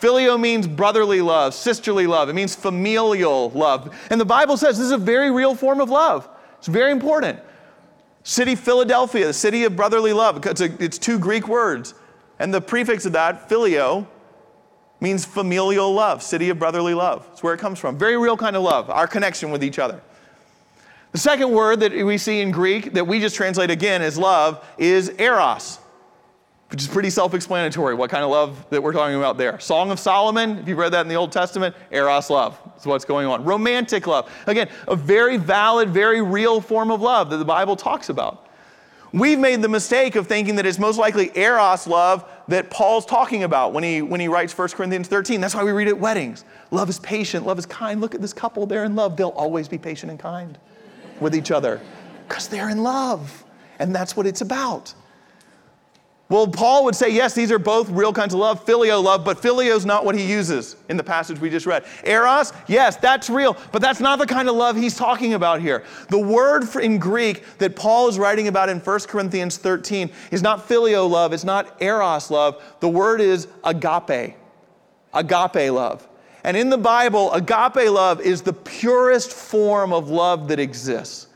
Phileo 0.00 0.38
means 0.38 0.66
brotherly 0.66 1.20
love, 1.20 1.54
sisterly 1.54 2.06
love. 2.06 2.28
It 2.28 2.34
means 2.34 2.54
familial 2.54 3.50
love. 3.50 3.96
And 4.10 4.20
the 4.20 4.24
Bible 4.24 4.56
says 4.56 4.78
this 4.78 4.86
is 4.86 4.92
a 4.92 4.98
very 4.98 5.30
real 5.30 5.54
form 5.54 5.80
of 5.80 5.90
love. 5.90 6.28
It's 6.58 6.66
very 6.66 6.90
important. 6.90 7.38
City 8.24 8.54
Philadelphia, 8.54 9.26
the 9.26 9.32
city 9.32 9.64
of 9.64 9.76
brotherly 9.76 10.14
love. 10.14 10.44
It's, 10.46 10.62
a, 10.62 10.82
it's 10.82 10.98
two 10.98 11.18
Greek 11.18 11.46
words. 11.46 11.94
And 12.38 12.52
the 12.52 12.60
prefix 12.60 13.04
of 13.04 13.12
that, 13.12 13.48
phileo, 13.48 14.06
means 14.98 15.26
familial 15.26 15.92
love, 15.92 16.22
city 16.22 16.48
of 16.48 16.58
brotherly 16.58 16.94
love. 16.94 17.28
It's 17.32 17.42
where 17.42 17.52
it 17.52 17.60
comes 17.60 17.78
from. 17.78 17.98
Very 17.98 18.16
real 18.16 18.36
kind 18.36 18.56
of 18.56 18.62
love, 18.62 18.88
our 18.88 19.06
connection 19.06 19.50
with 19.50 19.62
each 19.62 19.78
other. 19.78 20.00
The 21.12 21.18
second 21.18 21.50
word 21.52 21.80
that 21.80 21.92
we 21.92 22.16
see 22.16 22.40
in 22.40 22.50
Greek 22.50 22.94
that 22.94 23.06
we 23.06 23.20
just 23.20 23.36
translate 23.36 23.70
again 23.70 24.00
as 24.00 24.16
love 24.16 24.66
is 24.78 25.10
eros, 25.18 25.78
which 26.70 26.82
is 26.82 26.88
pretty 26.88 27.10
self 27.10 27.34
explanatory 27.34 27.94
what 27.94 28.10
kind 28.10 28.24
of 28.24 28.30
love 28.30 28.66
that 28.70 28.82
we're 28.82 28.92
talking 28.92 29.16
about 29.16 29.38
there. 29.38 29.58
Song 29.60 29.90
of 29.90 29.98
Solomon, 30.00 30.58
if 30.58 30.68
you've 30.68 30.78
read 30.78 30.92
that 30.92 31.02
in 31.02 31.08
the 31.08 31.14
Old 31.14 31.32
Testament, 31.32 31.74
eros 31.90 32.30
love 32.30 32.58
is 32.78 32.86
what's 32.86 33.04
going 33.04 33.26
on. 33.26 33.44
Romantic 33.44 34.06
love, 34.06 34.30
again, 34.46 34.68
a 34.88 34.96
very 34.96 35.36
valid, 35.36 35.90
very 35.90 36.22
real 36.22 36.60
form 36.60 36.90
of 36.90 37.00
love 37.00 37.30
that 37.30 37.36
the 37.36 37.44
Bible 37.44 37.76
talks 37.76 38.08
about. 38.08 38.48
We've 39.14 39.38
made 39.38 39.62
the 39.62 39.68
mistake 39.68 40.16
of 40.16 40.26
thinking 40.26 40.56
that 40.56 40.66
it's 40.66 40.80
most 40.80 40.98
likely 40.98 41.30
eros 41.36 41.86
love 41.86 42.28
that 42.48 42.68
Paul's 42.68 43.06
talking 43.06 43.44
about 43.44 43.72
when 43.72 43.84
he, 43.84 44.02
when 44.02 44.18
he 44.18 44.26
writes 44.26 44.58
1 44.58 44.70
Corinthians 44.70 45.06
13. 45.06 45.40
That's 45.40 45.54
why 45.54 45.62
we 45.62 45.70
read 45.70 45.86
at 45.86 45.96
weddings. 45.96 46.44
Love 46.72 46.88
is 46.88 46.98
patient, 46.98 47.46
love 47.46 47.56
is 47.56 47.66
kind. 47.66 48.00
Look 48.00 48.16
at 48.16 48.20
this 48.20 48.32
couple, 48.32 48.66
they're 48.66 48.82
in 48.82 48.96
love. 48.96 49.16
They'll 49.16 49.28
always 49.28 49.68
be 49.68 49.78
patient 49.78 50.10
and 50.10 50.18
kind 50.18 50.58
with 51.20 51.36
each 51.36 51.52
other 51.52 51.80
because 52.26 52.48
they're 52.48 52.70
in 52.70 52.82
love. 52.82 53.44
And 53.78 53.94
that's 53.94 54.16
what 54.16 54.26
it's 54.26 54.40
about. 54.40 54.92
Well, 56.30 56.48
Paul 56.48 56.84
would 56.84 56.94
say, 56.94 57.10
yes, 57.10 57.34
these 57.34 57.52
are 57.52 57.58
both 57.58 57.90
real 57.90 58.12
kinds 58.12 58.32
of 58.32 58.40
love, 58.40 58.64
phileo 58.64 59.02
love, 59.02 59.26
but 59.26 59.42
phileo 59.42 59.76
is 59.76 59.84
not 59.84 60.06
what 60.06 60.14
he 60.14 60.24
uses 60.24 60.74
in 60.88 60.96
the 60.96 61.04
passage 61.04 61.38
we 61.38 61.50
just 61.50 61.66
read. 61.66 61.84
Eros, 62.04 62.54
yes, 62.66 62.96
that's 62.96 63.28
real, 63.28 63.58
but 63.72 63.82
that's 63.82 64.00
not 64.00 64.18
the 64.18 64.26
kind 64.26 64.48
of 64.48 64.56
love 64.56 64.74
he's 64.74 64.96
talking 64.96 65.34
about 65.34 65.60
here. 65.60 65.84
The 66.08 66.18
word 66.18 66.64
in 66.76 66.98
Greek 66.98 67.58
that 67.58 67.76
Paul 67.76 68.08
is 68.08 68.18
writing 68.18 68.48
about 68.48 68.70
in 68.70 68.80
1 68.80 69.00
Corinthians 69.00 69.58
13 69.58 70.10
is 70.30 70.40
not 70.40 70.66
phileo 70.66 71.08
love, 71.08 71.34
it's 71.34 71.44
not 71.44 71.76
eros 71.82 72.30
love. 72.30 72.62
The 72.80 72.88
word 72.88 73.20
is 73.20 73.46
agape, 73.62 74.34
agape 75.12 75.72
love. 75.72 76.08
And 76.42 76.56
in 76.56 76.70
the 76.70 76.78
Bible, 76.78 77.32
agape 77.34 77.90
love 77.90 78.22
is 78.22 78.40
the 78.40 78.52
purest 78.54 79.30
form 79.30 79.92
of 79.92 80.08
love 80.08 80.48
that 80.48 80.58
exists. 80.58 81.26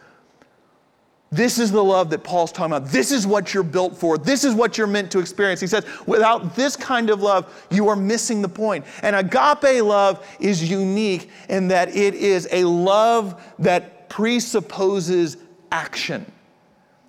This 1.31 1.59
is 1.59 1.71
the 1.71 1.85
love 1.85 2.09
that 2.11 2.25
Paul's 2.25 2.53
talking 2.53 2.73
about. 2.75 2.89
This 2.89 3.13
is 3.13 3.27
what 3.27 3.53
you're 3.53 3.63
built 3.63 3.97
for. 3.97 4.17
This 4.17 4.45
is 4.45 4.55
what 4.55 4.79
you're 4.79 4.87
meant 4.87 5.11
to 5.13 5.19
experience. 5.19 5.61
He 5.61 5.67
says, 5.67 5.85
without 6.07 6.57
this 6.57 6.75
kind 6.75 7.11
of 7.11 7.21
love, 7.21 7.67
you 7.71 7.89
are 7.89 7.97
missing 7.97 8.41
the 8.41 8.49
point. 8.49 8.87
And 9.03 9.15
agape 9.15 9.85
love 9.85 10.27
is 10.41 10.69
unique 10.71 11.31
in 11.51 11.69
that 11.69 11.95
it 11.95 12.15
is 12.15 12.49
a 12.51 12.65
love 12.65 13.43
that 13.59 14.09
presupposes 14.09 15.37
action. 15.71 16.25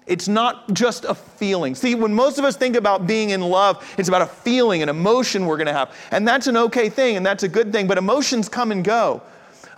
It's 0.05 0.27
not 0.27 0.73
just 0.73 1.05
a 1.05 1.13
feeling. 1.13 1.75
See, 1.75 1.95
when 1.95 2.13
most 2.13 2.39
of 2.39 2.43
us 2.43 2.57
think 2.57 2.75
about 2.75 3.07
being 3.07 3.29
in 3.29 3.41
love, 3.41 3.87
it's 3.97 4.09
about 4.09 4.23
a 4.23 4.27
feeling, 4.27 4.81
an 4.81 4.89
emotion 4.89 5.45
we're 5.45 5.55
going 5.55 5.67
to 5.67 5.73
have. 5.73 5.95
And 6.11 6.27
that's 6.27 6.47
an 6.47 6.57
okay 6.57 6.89
thing 6.89 7.15
and 7.15 7.25
that's 7.25 7.43
a 7.43 7.47
good 7.47 7.71
thing, 7.71 7.87
but 7.87 7.97
emotions 7.97 8.49
come 8.49 8.71
and 8.71 8.83
go. 8.83 9.21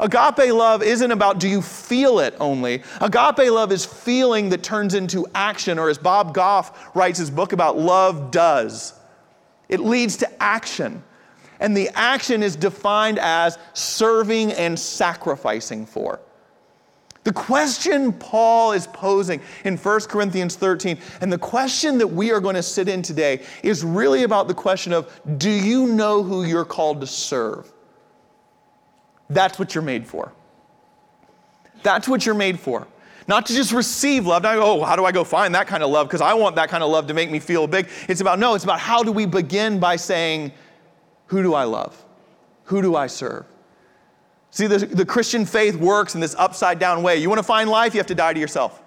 Agape 0.01 0.51
love 0.51 0.81
isn't 0.81 1.11
about 1.11 1.39
do 1.39 1.47
you 1.47 1.61
feel 1.61 2.19
it 2.19 2.35
only. 2.39 2.81
Agape 2.99 3.51
love 3.51 3.71
is 3.71 3.85
feeling 3.85 4.49
that 4.49 4.63
turns 4.63 4.95
into 4.95 5.27
action, 5.35 5.77
or 5.77 5.89
as 5.89 5.99
Bob 5.99 6.33
Goff 6.33 6.95
writes 6.95 7.19
his 7.19 7.29
book 7.29 7.53
about, 7.53 7.77
love 7.77 8.31
does. 8.31 8.93
It 9.69 9.79
leads 9.79 10.17
to 10.17 10.43
action. 10.43 11.03
And 11.59 11.77
the 11.77 11.89
action 11.89 12.41
is 12.41 12.55
defined 12.55 13.19
as 13.19 13.59
serving 13.73 14.53
and 14.53 14.77
sacrificing 14.77 15.85
for. 15.85 16.19
The 17.23 17.31
question 17.31 18.13
Paul 18.13 18.71
is 18.71 18.87
posing 18.87 19.41
in 19.63 19.77
1 19.77 19.99
Corinthians 20.01 20.55
13, 20.55 20.97
and 21.21 21.31
the 21.31 21.37
question 21.37 21.99
that 21.99 22.07
we 22.07 22.31
are 22.31 22.39
going 22.39 22.55
to 22.55 22.63
sit 22.63 22.89
in 22.89 23.03
today, 23.03 23.43
is 23.61 23.83
really 23.83 24.23
about 24.23 24.47
the 24.47 24.55
question 24.55 24.91
of 24.91 25.21
do 25.37 25.51
you 25.51 25.85
know 25.85 26.23
who 26.23 26.43
you're 26.43 26.65
called 26.65 26.99
to 27.01 27.07
serve? 27.07 27.71
That's 29.31 29.57
what 29.57 29.73
you're 29.73 29.83
made 29.83 30.05
for. 30.05 30.31
That's 31.83 32.07
what 32.07 32.25
you're 32.25 32.35
made 32.35 32.59
for. 32.59 32.87
Not 33.27 33.45
to 33.45 33.53
just 33.53 33.71
receive 33.71 34.25
love, 34.25 34.43
not, 34.43 34.57
oh, 34.57 34.83
how 34.83 34.95
do 34.95 35.05
I 35.05 35.11
go 35.11 35.23
find 35.23 35.55
that 35.55 35.67
kind 35.67 35.83
of 35.83 35.89
love? 35.89 36.07
Because 36.07 36.21
I 36.21 36.33
want 36.33 36.55
that 36.57 36.69
kind 36.69 36.83
of 36.83 36.89
love 36.89 37.07
to 37.07 37.13
make 37.13 37.31
me 37.31 37.39
feel 37.39 37.65
big. 37.67 37.87
It's 38.09 38.19
about, 38.19 38.39
no, 38.39 38.55
it's 38.55 38.63
about 38.63 38.79
how 38.79 39.03
do 39.03 39.11
we 39.11 39.25
begin 39.25 39.79
by 39.79 39.95
saying, 39.95 40.51
who 41.27 41.41
do 41.41 41.53
I 41.53 41.63
love? 41.63 42.03
Who 42.65 42.81
do 42.81 42.95
I 42.95 43.07
serve? 43.07 43.45
See, 44.49 44.67
the, 44.67 44.79
the 44.79 45.05
Christian 45.05 45.45
faith 45.45 45.75
works 45.75 46.13
in 46.13 46.19
this 46.19 46.35
upside 46.35 46.77
down 46.77 47.03
way. 47.03 47.17
You 47.17 47.29
want 47.29 47.39
to 47.39 47.43
find 47.43 47.69
life, 47.69 47.93
you 47.93 47.99
have 47.99 48.07
to 48.07 48.15
die 48.15 48.33
to 48.33 48.39
yourself. 48.39 48.81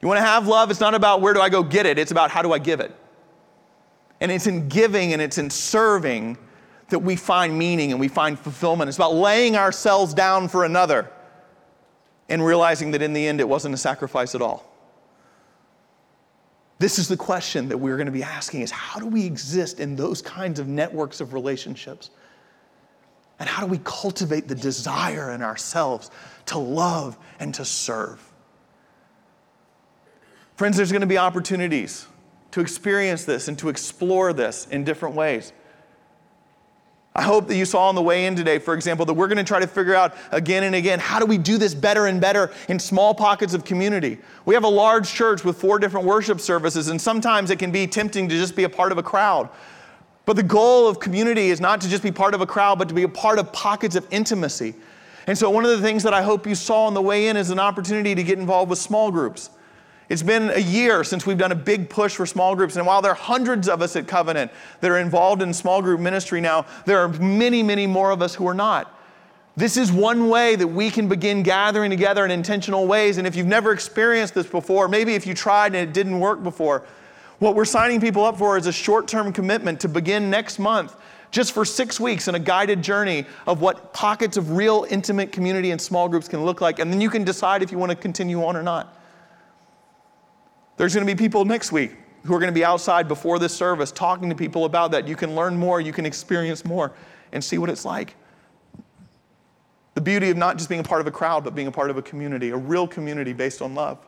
You 0.00 0.06
want 0.06 0.18
to 0.18 0.24
have 0.24 0.46
love, 0.46 0.70
it's 0.70 0.80
not 0.80 0.94
about 0.94 1.22
where 1.22 1.34
do 1.34 1.40
I 1.40 1.48
go 1.48 1.62
get 1.62 1.86
it, 1.86 1.98
it's 1.98 2.12
about 2.12 2.30
how 2.30 2.42
do 2.42 2.52
I 2.52 2.58
give 2.58 2.78
it. 2.78 2.94
And 4.20 4.30
it's 4.30 4.46
in 4.46 4.68
giving 4.68 5.12
and 5.12 5.20
it's 5.20 5.38
in 5.38 5.50
serving 5.50 6.38
that 6.88 6.98
we 6.98 7.16
find 7.16 7.58
meaning 7.58 7.92
and 7.92 8.00
we 8.00 8.08
find 8.08 8.38
fulfillment. 8.38 8.88
It's 8.88 8.98
about 8.98 9.14
laying 9.14 9.56
ourselves 9.56 10.14
down 10.14 10.48
for 10.48 10.64
another 10.64 11.10
and 12.28 12.44
realizing 12.44 12.90
that 12.92 13.02
in 13.02 13.12
the 13.12 13.26
end 13.26 13.40
it 13.40 13.48
wasn't 13.48 13.74
a 13.74 13.78
sacrifice 13.78 14.34
at 14.34 14.42
all. 14.42 14.70
This 16.78 16.98
is 16.98 17.08
the 17.08 17.16
question 17.16 17.68
that 17.68 17.78
we're 17.78 17.96
going 17.96 18.06
to 18.06 18.12
be 18.12 18.22
asking 18.22 18.62
is 18.62 18.70
how 18.70 18.98
do 18.98 19.06
we 19.06 19.24
exist 19.24 19.80
in 19.80 19.96
those 19.96 20.20
kinds 20.20 20.58
of 20.58 20.68
networks 20.68 21.20
of 21.20 21.32
relationships? 21.32 22.10
And 23.38 23.48
how 23.48 23.64
do 23.64 23.70
we 23.70 23.80
cultivate 23.84 24.48
the 24.48 24.54
desire 24.54 25.32
in 25.32 25.42
ourselves 25.42 26.10
to 26.46 26.58
love 26.58 27.16
and 27.38 27.54
to 27.54 27.64
serve? 27.64 28.20
Friends, 30.56 30.76
there's 30.76 30.92
going 30.92 31.00
to 31.00 31.06
be 31.06 31.18
opportunities 31.18 32.06
to 32.52 32.60
experience 32.60 33.24
this 33.24 33.48
and 33.48 33.58
to 33.58 33.68
explore 33.68 34.32
this 34.32 34.66
in 34.70 34.84
different 34.84 35.16
ways. 35.16 35.52
I 37.16 37.22
hope 37.22 37.46
that 37.46 37.56
you 37.56 37.64
saw 37.64 37.88
on 37.88 37.94
the 37.94 38.02
way 38.02 38.26
in 38.26 38.34
today, 38.34 38.58
for 38.58 38.74
example, 38.74 39.06
that 39.06 39.14
we're 39.14 39.28
going 39.28 39.38
to 39.38 39.44
try 39.44 39.60
to 39.60 39.68
figure 39.68 39.94
out 39.94 40.16
again 40.32 40.64
and 40.64 40.74
again 40.74 40.98
how 40.98 41.20
do 41.20 41.26
we 41.26 41.38
do 41.38 41.58
this 41.58 41.72
better 41.72 42.06
and 42.06 42.20
better 42.20 42.50
in 42.68 42.80
small 42.80 43.14
pockets 43.14 43.54
of 43.54 43.64
community. 43.64 44.18
We 44.46 44.54
have 44.54 44.64
a 44.64 44.68
large 44.68 45.12
church 45.12 45.44
with 45.44 45.56
four 45.56 45.78
different 45.78 46.06
worship 46.06 46.40
services, 46.40 46.88
and 46.88 47.00
sometimes 47.00 47.50
it 47.50 47.60
can 47.60 47.70
be 47.70 47.86
tempting 47.86 48.28
to 48.28 48.36
just 48.36 48.56
be 48.56 48.64
a 48.64 48.68
part 48.68 48.90
of 48.90 48.98
a 48.98 49.02
crowd. 49.02 49.48
But 50.26 50.34
the 50.34 50.42
goal 50.42 50.88
of 50.88 50.98
community 50.98 51.50
is 51.50 51.60
not 51.60 51.80
to 51.82 51.88
just 51.88 52.02
be 52.02 52.10
part 52.10 52.34
of 52.34 52.40
a 52.40 52.46
crowd, 52.46 52.80
but 52.80 52.88
to 52.88 52.94
be 52.94 53.04
a 53.04 53.08
part 53.08 53.38
of 53.38 53.52
pockets 53.52 53.94
of 53.94 54.04
intimacy. 54.10 54.74
And 55.28 55.38
so, 55.38 55.48
one 55.50 55.64
of 55.64 55.70
the 55.70 55.80
things 55.80 56.02
that 56.02 56.14
I 56.14 56.22
hope 56.22 56.48
you 56.48 56.56
saw 56.56 56.86
on 56.86 56.94
the 56.94 57.02
way 57.02 57.28
in 57.28 57.36
is 57.36 57.50
an 57.50 57.60
opportunity 57.60 58.16
to 58.16 58.24
get 58.24 58.40
involved 58.40 58.70
with 58.70 58.80
small 58.80 59.12
groups. 59.12 59.50
It's 60.08 60.22
been 60.22 60.50
a 60.50 60.58
year 60.58 61.02
since 61.02 61.24
we've 61.24 61.38
done 61.38 61.52
a 61.52 61.56
big 61.56 61.88
push 61.88 62.14
for 62.14 62.26
small 62.26 62.54
groups. 62.54 62.76
And 62.76 62.86
while 62.86 63.00
there 63.00 63.12
are 63.12 63.16
hundreds 63.16 63.68
of 63.68 63.80
us 63.80 63.96
at 63.96 64.06
Covenant 64.06 64.50
that 64.80 64.90
are 64.90 64.98
involved 64.98 65.40
in 65.40 65.54
small 65.54 65.80
group 65.80 66.00
ministry 66.00 66.40
now, 66.40 66.66
there 66.84 66.98
are 66.98 67.08
many, 67.08 67.62
many 67.62 67.86
more 67.86 68.10
of 68.10 68.20
us 68.20 68.34
who 68.34 68.46
are 68.46 68.54
not. 68.54 68.94
This 69.56 69.76
is 69.76 69.92
one 69.92 70.28
way 70.28 70.56
that 70.56 70.66
we 70.66 70.90
can 70.90 71.08
begin 71.08 71.42
gathering 71.42 71.90
together 71.90 72.24
in 72.24 72.30
intentional 72.30 72.86
ways. 72.86 73.18
And 73.18 73.26
if 73.26 73.36
you've 73.36 73.46
never 73.46 73.72
experienced 73.72 74.34
this 74.34 74.46
before, 74.46 74.88
maybe 74.88 75.14
if 75.14 75.26
you 75.26 75.32
tried 75.34 75.74
and 75.74 75.88
it 75.88 75.94
didn't 75.94 76.18
work 76.18 76.42
before, 76.42 76.84
what 77.38 77.54
we're 77.54 77.64
signing 77.64 78.00
people 78.00 78.24
up 78.24 78.36
for 78.36 78.58
is 78.58 78.66
a 78.66 78.72
short 78.72 79.08
term 79.08 79.32
commitment 79.32 79.80
to 79.80 79.88
begin 79.88 80.28
next 80.28 80.58
month, 80.58 80.96
just 81.30 81.52
for 81.52 81.64
six 81.64 81.98
weeks, 81.98 82.26
in 82.28 82.34
a 82.34 82.38
guided 82.38 82.82
journey 82.82 83.26
of 83.46 83.60
what 83.60 83.92
pockets 83.92 84.36
of 84.36 84.52
real 84.52 84.86
intimate 84.90 85.32
community 85.32 85.70
and 85.70 85.80
small 85.80 86.08
groups 86.08 86.28
can 86.28 86.44
look 86.44 86.60
like. 86.60 86.78
And 86.78 86.92
then 86.92 87.00
you 87.00 87.08
can 87.08 87.24
decide 87.24 87.62
if 87.62 87.70
you 87.72 87.78
want 87.78 87.90
to 87.90 87.96
continue 87.96 88.44
on 88.44 88.56
or 88.56 88.62
not. 88.62 89.00
There's 90.76 90.94
going 90.94 91.06
to 91.06 91.12
be 91.12 91.18
people 91.18 91.44
next 91.44 91.72
week 91.72 91.96
who 92.24 92.34
are 92.34 92.38
going 92.38 92.52
to 92.52 92.58
be 92.58 92.64
outside 92.64 93.06
before 93.06 93.38
this 93.38 93.54
service 93.54 93.92
talking 93.92 94.28
to 94.30 94.34
people 94.34 94.64
about 94.64 94.90
that. 94.92 95.06
You 95.06 95.16
can 95.16 95.34
learn 95.34 95.56
more, 95.56 95.80
you 95.80 95.92
can 95.92 96.06
experience 96.06 96.64
more, 96.64 96.92
and 97.32 97.44
see 97.44 97.58
what 97.58 97.70
it's 97.70 97.84
like. 97.84 98.16
The 99.94 100.00
beauty 100.00 100.30
of 100.30 100.36
not 100.36 100.56
just 100.56 100.68
being 100.68 100.80
a 100.80 100.84
part 100.84 101.00
of 101.00 101.06
a 101.06 101.10
crowd, 101.10 101.44
but 101.44 101.54
being 101.54 101.68
a 101.68 101.72
part 101.72 101.90
of 101.90 101.96
a 101.96 102.02
community, 102.02 102.50
a 102.50 102.56
real 102.56 102.88
community 102.88 103.32
based 103.32 103.62
on 103.62 103.74
love. 103.74 103.98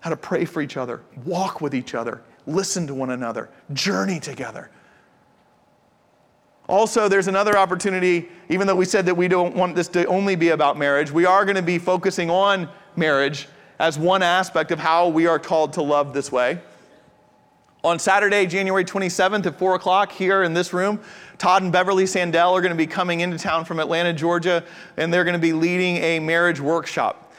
How 0.00 0.10
to 0.10 0.16
pray 0.16 0.44
for 0.44 0.62
each 0.62 0.76
other, 0.76 1.02
walk 1.24 1.60
with 1.60 1.74
each 1.74 1.94
other, 1.94 2.22
listen 2.46 2.86
to 2.86 2.94
one 2.94 3.10
another, 3.10 3.50
journey 3.72 4.18
together. 4.18 4.70
Also, 6.68 7.08
there's 7.08 7.28
another 7.28 7.58
opportunity, 7.58 8.28
even 8.48 8.66
though 8.66 8.76
we 8.76 8.84
said 8.84 9.04
that 9.06 9.14
we 9.14 9.28
don't 9.28 9.54
want 9.54 9.74
this 9.74 9.88
to 9.88 10.04
only 10.06 10.36
be 10.36 10.48
about 10.50 10.78
marriage, 10.78 11.10
we 11.10 11.26
are 11.26 11.44
going 11.44 11.56
to 11.56 11.62
be 11.62 11.78
focusing 11.78 12.30
on 12.30 12.68
marriage 12.96 13.48
as 13.80 13.98
one 13.98 14.22
aspect 14.22 14.70
of 14.72 14.78
how 14.78 15.08
we 15.08 15.26
are 15.26 15.38
called 15.38 15.72
to 15.72 15.82
love 15.82 16.12
this 16.12 16.30
way. 16.30 16.60
On 17.82 17.98
Saturday, 17.98 18.44
January 18.44 18.84
27th 18.84 19.46
at 19.46 19.58
4 19.58 19.74
o'clock 19.74 20.12
here 20.12 20.42
in 20.42 20.52
this 20.52 20.74
room, 20.74 21.00
Todd 21.38 21.62
and 21.62 21.72
Beverly 21.72 22.04
Sandell 22.04 22.52
are 22.52 22.60
going 22.60 22.72
to 22.72 22.76
be 22.76 22.86
coming 22.86 23.20
into 23.20 23.38
town 23.38 23.64
from 23.64 23.80
Atlanta, 23.80 24.12
Georgia, 24.12 24.62
and 24.98 25.10
they're 25.10 25.24
going 25.24 25.32
to 25.32 25.40
be 25.40 25.54
leading 25.54 25.96
a 25.96 26.20
marriage 26.20 26.60
workshop. 26.60 27.29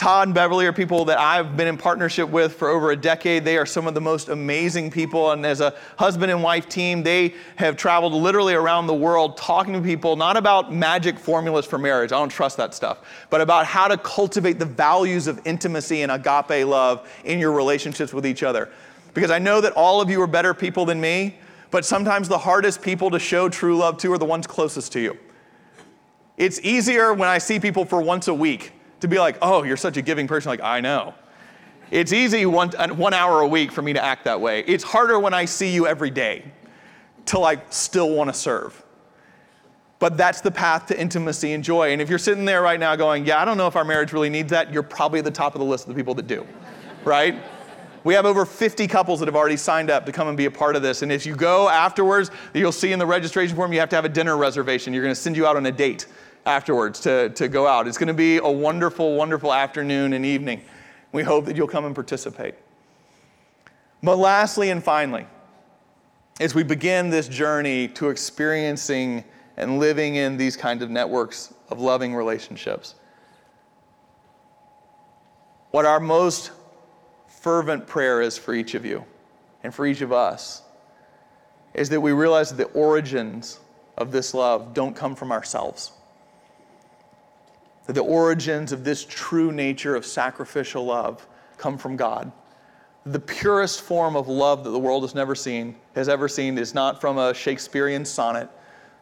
Todd 0.00 0.28
and 0.28 0.34
Beverly 0.34 0.64
are 0.64 0.72
people 0.72 1.04
that 1.04 1.18
I've 1.18 1.58
been 1.58 1.68
in 1.68 1.76
partnership 1.76 2.26
with 2.26 2.54
for 2.54 2.70
over 2.70 2.90
a 2.90 2.96
decade. 2.96 3.44
They 3.44 3.58
are 3.58 3.66
some 3.66 3.86
of 3.86 3.92
the 3.92 4.00
most 4.00 4.30
amazing 4.30 4.90
people. 4.90 5.32
And 5.32 5.44
as 5.44 5.60
a 5.60 5.74
husband 5.98 6.32
and 6.32 6.42
wife 6.42 6.70
team, 6.70 7.02
they 7.02 7.34
have 7.56 7.76
traveled 7.76 8.14
literally 8.14 8.54
around 8.54 8.86
the 8.86 8.94
world 8.94 9.36
talking 9.36 9.74
to 9.74 9.80
people, 9.82 10.16
not 10.16 10.38
about 10.38 10.72
magic 10.72 11.18
formulas 11.18 11.66
for 11.66 11.76
marriage, 11.76 12.12
I 12.12 12.18
don't 12.18 12.30
trust 12.30 12.56
that 12.56 12.72
stuff, 12.72 13.00
but 13.28 13.42
about 13.42 13.66
how 13.66 13.88
to 13.88 13.98
cultivate 13.98 14.58
the 14.58 14.64
values 14.64 15.26
of 15.26 15.38
intimacy 15.46 16.00
and 16.00 16.10
agape 16.10 16.66
love 16.66 17.06
in 17.24 17.38
your 17.38 17.52
relationships 17.52 18.14
with 18.14 18.24
each 18.24 18.42
other. 18.42 18.70
Because 19.12 19.30
I 19.30 19.38
know 19.38 19.60
that 19.60 19.74
all 19.74 20.00
of 20.00 20.08
you 20.08 20.22
are 20.22 20.26
better 20.26 20.54
people 20.54 20.86
than 20.86 20.98
me, 20.98 21.36
but 21.70 21.84
sometimes 21.84 22.26
the 22.26 22.38
hardest 22.38 22.80
people 22.80 23.10
to 23.10 23.18
show 23.18 23.50
true 23.50 23.76
love 23.76 23.98
to 23.98 24.10
are 24.14 24.18
the 24.18 24.24
ones 24.24 24.46
closest 24.46 24.92
to 24.92 25.00
you. 25.00 25.18
It's 26.38 26.58
easier 26.60 27.12
when 27.12 27.28
I 27.28 27.36
see 27.36 27.60
people 27.60 27.84
for 27.84 28.00
once 28.00 28.26
a 28.26 28.34
week 28.34 28.72
to 29.00 29.08
be 29.08 29.18
like, 29.18 29.38
oh, 29.42 29.62
you're 29.62 29.76
such 29.76 29.96
a 29.96 30.02
giving 30.02 30.26
person. 30.26 30.50
Like, 30.50 30.62
I 30.62 30.80
know. 30.80 31.14
It's 31.90 32.12
easy 32.12 32.46
one, 32.46 32.70
one 32.96 33.14
hour 33.14 33.40
a 33.40 33.48
week 33.48 33.72
for 33.72 33.82
me 33.82 33.92
to 33.92 34.02
act 34.02 34.24
that 34.24 34.40
way. 34.40 34.60
It's 34.60 34.84
harder 34.84 35.18
when 35.18 35.34
I 35.34 35.44
see 35.44 35.72
you 35.72 35.86
every 35.86 36.10
day 36.10 36.44
to 37.26 37.38
like 37.38 37.72
still 37.72 38.10
want 38.10 38.28
to 38.28 38.34
serve. 38.34 38.82
But 39.98 40.16
that's 40.16 40.40
the 40.40 40.50
path 40.50 40.86
to 40.86 40.98
intimacy 40.98 41.52
and 41.52 41.62
joy. 41.62 41.92
And 41.92 42.00
if 42.00 42.08
you're 42.08 42.18
sitting 42.18 42.44
there 42.44 42.62
right 42.62 42.80
now 42.80 42.96
going, 42.96 43.26
yeah, 43.26 43.40
I 43.40 43.44
don't 43.44 43.58
know 43.58 43.66
if 43.66 43.76
our 43.76 43.84
marriage 43.84 44.12
really 44.12 44.30
needs 44.30 44.50
that, 44.50 44.72
you're 44.72 44.82
probably 44.82 45.18
at 45.18 45.24
the 45.24 45.30
top 45.30 45.54
of 45.54 45.58
the 45.58 45.64
list 45.64 45.84
of 45.84 45.88
the 45.88 45.94
people 45.94 46.14
that 46.14 46.26
do, 46.26 46.46
right? 47.04 47.36
We 48.02 48.14
have 48.14 48.24
over 48.24 48.46
50 48.46 48.86
couples 48.86 49.20
that 49.20 49.26
have 49.26 49.36
already 49.36 49.58
signed 49.58 49.90
up 49.90 50.06
to 50.06 50.12
come 50.12 50.28
and 50.28 50.36
be 50.36 50.46
a 50.46 50.50
part 50.50 50.74
of 50.74 50.80
this. 50.80 51.02
And 51.02 51.12
if 51.12 51.26
you 51.26 51.36
go 51.36 51.68
afterwards, 51.68 52.30
you'll 52.54 52.72
see 52.72 52.92
in 52.92 52.98
the 52.98 53.04
registration 53.04 53.54
form 53.54 53.74
you 53.74 53.80
have 53.80 53.90
to 53.90 53.96
have 53.96 54.06
a 54.06 54.08
dinner 54.08 54.38
reservation. 54.38 54.94
You're 54.94 55.02
going 55.02 55.14
to 55.14 55.20
send 55.20 55.36
you 55.36 55.46
out 55.46 55.56
on 55.56 55.66
a 55.66 55.72
date 55.72 56.06
afterwards 56.46 57.00
to, 57.00 57.30
to 57.30 57.48
go 57.48 57.66
out. 57.66 57.86
It's 57.86 57.98
going 57.98 58.08
to 58.08 58.14
be 58.14 58.38
a 58.38 58.50
wonderful, 58.50 59.16
wonderful 59.16 59.52
afternoon 59.52 60.12
and 60.12 60.24
evening. 60.24 60.62
We 61.12 61.22
hope 61.22 61.46
that 61.46 61.56
you'll 61.56 61.68
come 61.68 61.84
and 61.84 61.94
participate. 61.94 62.54
But 64.02 64.16
lastly 64.16 64.70
and 64.70 64.82
finally, 64.82 65.26
as 66.40 66.54
we 66.54 66.62
begin 66.62 67.10
this 67.10 67.28
journey 67.28 67.88
to 67.88 68.08
experiencing 68.08 69.24
and 69.56 69.78
living 69.78 70.14
in 70.14 70.36
these 70.36 70.56
kinds 70.56 70.82
of 70.82 70.90
networks 70.90 71.52
of 71.68 71.80
loving 71.80 72.14
relationships, 72.14 72.94
what 75.70 75.84
our 75.84 76.00
most 76.00 76.52
fervent 77.28 77.86
prayer 77.86 78.22
is 78.22 78.38
for 78.38 78.54
each 78.54 78.74
of 78.74 78.84
you 78.84 79.04
and 79.62 79.74
for 79.74 79.86
each 79.86 80.00
of 80.00 80.12
us 80.12 80.62
is 81.74 81.88
that 81.90 82.00
we 82.00 82.12
realize 82.12 82.50
that 82.50 82.56
the 82.56 82.78
origins 82.78 83.60
of 83.98 84.10
this 84.10 84.34
love 84.34 84.72
don't 84.74 84.96
come 84.96 85.14
from 85.14 85.30
ourselves 85.30 85.92
that 87.90 87.94
the 87.94 88.04
origins 88.04 88.70
of 88.70 88.84
this 88.84 89.04
true 89.04 89.50
nature 89.50 89.96
of 89.96 90.06
sacrificial 90.06 90.84
love 90.84 91.26
come 91.56 91.76
from 91.76 91.96
God. 91.96 92.30
The 93.04 93.18
purest 93.18 93.80
form 93.80 94.14
of 94.14 94.28
love 94.28 94.62
that 94.62 94.70
the 94.70 94.78
world 94.78 95.02
has 95.02 95.12
never 95.12 95.34
seen, 95.34 95.74
has 95.96 96.08
ever 96.08 96.28
seen, 96.28 96.56
is 96.56 96.72
not 96.72 97.00
from 97.00 97.18
a 97.18 97.34
Shakespearean 97.34 98.04
sonnet. 98.04 98.48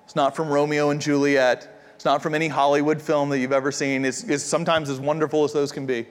It's 0.07 0.17
not 0.17 0.35
from 0.35 0.49
Romeo 0.49 0.89
and 0.89 1.03
Juliet. 1.03 1.69
It's 1.97 2.07
not 2.07 2.23
from 2.23 2.35
any 2.35 2.49
Hollywood 2.49 3.03
film 3.03 3.29
that 3.29 3.41
you've 3.41 3.53
ever 3.53 3.71
seen. 3.71 4.07
It's, 4.07 4.25
it's 4.25 4.43
sometimes 4.43 4.89
as 4.89 5.01
wonderful 5.01 5.45
as 5.45 5.53
those 5.53 5.71
can 5.71 5.85
be. 5.85 6.07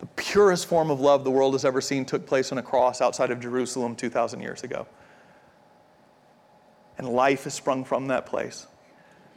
The 0.00 0.06
purest 0.16 0.66
form 0.66 0.90
of 0.90 0.98
love 0.98 1.22
the 1.22 1.30
world 1.30 1.54
has 1.54 1.64
ever 1.64 1.80
seen 1.80 2.04
took 2.04 2.26
place 2.26 2.50
on 2.50 2.58
a 2.58 2.62
cross 2.64 3.00
outside 3.00 3.30
of 3.30 3.38
Jerusalem 3.38 3.94
2,000 3.94 4.40
years 4.40 4.64
ago. 4.64 4.88
And 6.98 7.08
life 7.08 7.44
has 7.44 7.54
sprung 7.54 7.84
from 7.84 8.08
that 8.08 8.26
place 8.26 8.66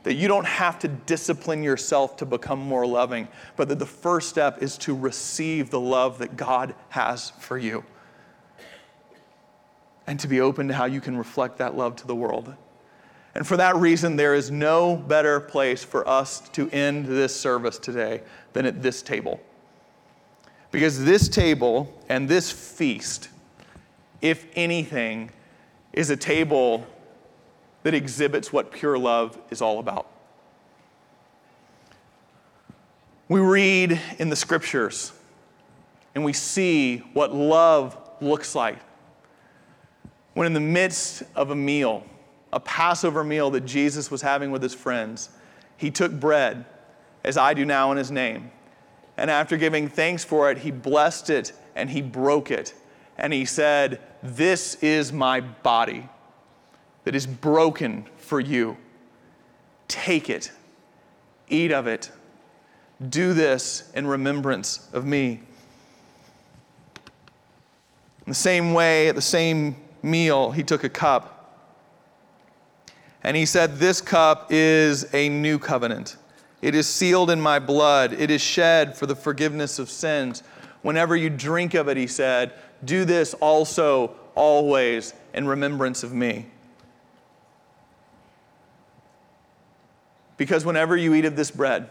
that 0.06 0.14
you 0.14 0.28
don't 0.28 0.46
have 0.46 0.78
to 0.78 0.88
discipline 0.88 1.64
yourself 1.64 2.16
to 2.18 2.28
become 2.28 2.60
more 2.60 2.86
loving, 2.86 3.28
but 3.56 3.68
that 3.70 3.80
the 3.80 3.88
first 3.88 4.30
step 4.30 4.62
is 4.62 4.78
to 4.78 4.96
receive 4.96 5.72
the 5.72 5.80
love 5.80 6.20
that 6.20 6.38
God 6.38 6.76
has 6.90 7.32
for 7.40 7.58
you. 7.58 7.84
And 10.06 10.20
to 10.20 10.28
be 10.28 10.42
open 10.42 10.68
to 10.68 10.76
how 10.76 10.86
you 10.86 11.02
can 11.02 11.18
reflect 11.18 11.58
that 11.58 11.76
love 11.76 11.96
to 11.96 12.08
the 12.08 12.14
world. 12.14 12.54
And 13.34 13.48
for 13.48 13.58
that 13.58 13.76
reason, 13.78 14.16
there 14.16 14.36
is 14.36 14.52
no 14.52 14.96
better 14.96 15.40
place 15.40 15.84
for 15.84 16.08
us 16.08 16.48
to 16.50 16.70
end 16.70 17.08
this 17.08 17.36
service 17.36 17.80
today 17.80 18.22
than 18.54 18.68
at 18.68 18.84
this 18.84 19.02
table. 19.02 19.40
Because 20.70 21.04
this 21.04 21.28
table 21.28 21.92
and 22.10 22.30
this 22.30 22.52
feast, 22.52 23.30
if 24.22 24.46
anything, 24.54 25.32
is 25.94 26.12
a 26.12 26.18
table 26.18 26.86
that 27.86 27.94
exhibits 27.94 28.52
what 28.52 28.72
pure 28.72 28.98
love 28.98 29.38
is 29.52 29.62
all 29.62 29.78
about. 29.78 30.08
We 33.30 33.40
read 33.40 34.02
in 34.18 34.30
the 34.30 34.36
scriptures 34.36 35.12
and 36.16 36.26
we 36.26 36.34
see 36.34 36.98
what 37.14 37.32
love 37.32 37.96
looks 38.22 38.56
like 38.56 38.80
when, 40.34 40.48
in 40.48 40.54
the 40.54 40.60
midst 40.60 41.22
of 41.36 41.52
a 41.52 41.56
meal, 41.56 42.04
a 42.52 42.60
Passover 42.60 43.24
meal 43.24 43.52
that 43.52 43.68
Jesus 43.68 44.10
was 44.10 44.24
having 44.24 44.50
with 44.50 44.64
his 44.64 44.74
friends, 44.74 45.30
he 45.78 45.92
took 45.92 46.12
bread, 46.12 46.66
as 47.24 47.38
I 47.38 47.54
do 47.54 47.66
now 47.66 47.92
in 47.92 47.98
his 47.98 48.10
name. 48.10 48.50
And 49.16 49.30
after 49.30 49.58
giving 49.58 49.90
thanks 49.90 50.24
for 50.24 50.50
it, 50.50 50.58
he 50.58 50.72
blessed 50.72 51.30
it 51.30 51.54
and 51.76 51.88
he 51.88 52.02
broke 52.02 52.50
it. 52.50 52.74
And 53.16 53.32
he 53.32 53.46
said, 53.46 54.02
This 54.24 54.74
is 54.82 55.14
my 55.14 55.40
body 55.42 56.10
that 57.06 57.16
is 57.16 57.26
broken 57.26 58.06
for 58.18 58.40
you. 58.40 58.78
Take 59.88 60.30
it, 60.30 60.52
eat 61.48 61.72
of 61.72 61.88
it. 61.88 62.12
Do 63.10 63.34
this 63.34 63.92
in 63.96 64.06
remembrance 64.06 64.90
of 64.94 65.06
me. 65.06 65.42
In 68.26 68.32
the 68.32 68.34
same 68.34 68.74
way, 68.74 69.08
at 69.08 69.16
the 69.16 69.22
same 69.22 69.78
meal, 70.02 70.52
he 70.52 70.64
took 70.64 70.84
a 70.84 70.90
cup. 70.90 71.32
And 73.24 73.38
he 73.38 73.46
said, 73.46 73.78
This 73.78 74.02
cup 74.02 74.48
is 74.50 75.14
a 75.14 75.30
new 75.30 75.60
covenant. 75.60 76.18
It 76.62 76.76
is 76.76 76.88
sealed 76.88 77.30
in 77.30 77.40
my 77.40 77.60
blood. 77.60 78.14
It 78.14 78.32
is 78.32 78.42
shed 78.42 78.98
for 78.98 79.06
the 79.06 79.16
forgiveness 79.16 79.80
of 79.80 79.90
sins. 79.90 80.44
Whenever 80.82 81.16
you 81.16 81.30
drink 81.30 81.74
of 81.74 81.88
it, 81.88 81.98
he 81.98 82.08
said, 82.08 82.54
do 82.84 83.06
this 83.06 83.34
also 83.36 84.16
always 84.36 85.14
in 85.34 85.48
remembrance 85.48 86.04
of 86.04 86.14
me. 86.14 86.48
Because 90.38 90.66
whenever 90.66 90.98
you 90.98 91.14
eat 91.14 91.26
of 91.26 91.36
this 91.36 91.52
bread, 91.52 91.90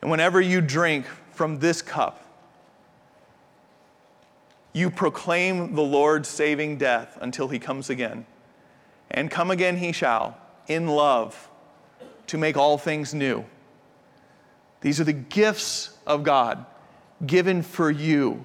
and 0.00 0.10
whenever 0.10 0.40
you 0.40 0.60
drink 0.60 1.06
from 1.32 1.58
this 1.58 1.82
cup, 1.82 2.22
you 4.72 4.90
proclaim 4.90 5.74
the 5.74 5.82
Lord's 5.82 6.28
saving 6.28 6.76
death 6.76 7.18
until 7.20 7.48
he 7.48 7.58
comes 7.58 7.88
again. 7.88 8.26
And 9.10 9.30
come 9.30 9.50
again 9.50 9.78
he 9.78 9.92
shall, 9.92 10.36
in 10.66 10.86
love, 10.86 11.48
to 12.26 12.36
make 12.38 12.56
all 12.56 12.76
things 12.76 13.14
new. 13.14 13.44
These 14.82 15.00
are 15.00 15.04
the 15.04 15.12
gifts 15.12 15.96
of 16.06 16.22
God 16.24 16.66
given 17.26 17.62
for 17.62 17.90
you 17.90 18.44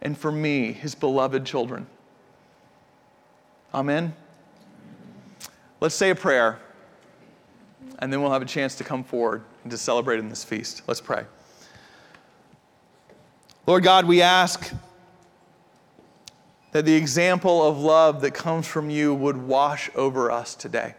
and 0.00 0.16
for 0.16 0.30
me, 0.30 0.72
his 0.72 0.94
beloved 0.94 1.44
children. 1.44 1.86
Amen. 3.72 4.14
Let's 5.80 5.94
say 5.94 6.10
a 6.10 6.14
prayer 6.14 6.60
and 7.98 8.12
then 8.12 8.20
we'll 8.20 8.32
have 8.32 8.42
a 8.42 8.46
chance 8.46 8.74
to 8.76 8.84
come 8.84 9.04
forward 9.04 9.42
and 9.62 9.70
to 9.70 9.78
celebrate 9.78 10.18
in 10.18 10.28
this 10.28 10.44
feast. 10.44 10.82
Let's 10.86 11.00
pray. 11.00 11.24
Lord 13.66 13.82
God, 13.82 14.04
we 14.04 14.20
ask 14.20 14.72
that 16.72 16.84
the 16.84 16.94
example 16.94 17.66
of 17.66 17.78
love 17.78 18.20
that 18.22 18.32
comes 18.32 18.66
from 18.66 18.90
you 18.90 19.14
would 19.14 19.36
wash 19.36 19.90
over 19.94 20.30
us 20.30 20.54
today. 20.54 20.94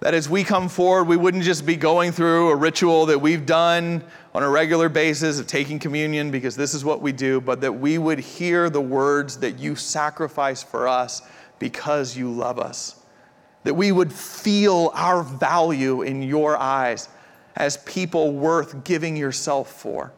That 0.00 0.12
as 0.12 0.28
we 0.28 0.44
come 0.44 0.68
forward, 0.68 1.04
we 1.04 1.16
wouldn't 1.16 1.44
just 1.44 1.64
be 1.64 1.76
going 1.76 2.12
through 2.12 2.50
a 2.50 2.56
ritual 2.56 3.06
that 3.06 3.18
we've 3.18 3.46
done 3.46 4.04
on 4.34 4.42
a 4.42 4.48
regular 4.48 4.90
basis 4.90 5.38
of 5.38 5.46
taking 5.46 5.78
communion 5.78 6.30
because 6.30 6.54
this 6.54 6.74
is 6.74 6.84
what 6.84 7.00
we 7.00 7.12
do, 7.12 7.40
but 7.40 7.62
that 7.62 7.72
we 7.72 7.96
would 7.96 8.18
hear 8.18 8.68
the 8.68 8.80
words 8.80 9.38
that 9.38 9.58
you 9.58 9.74
sacrifice 9.74 10.62
for 10.62 10.86
us 10.86 11.22
because 11.58 12.16
you 12.16 12.30
love 12.30 12.58
us 12.58 13.05
that 13.66 13.74
we 13.74 13.90
would 13.90 14.12
feel 14.12 14.92
our 14.94 15.24
value 15.24 16.02
in 16.02 16.22
your 16.22 16.56
eyes 16.56 17.08
as 17.56 17.78
people 17.78 18.30
worth 18.30 18.84
giving 18.84 19.16
yourself 19.16 19.72
for. 19.72 20.12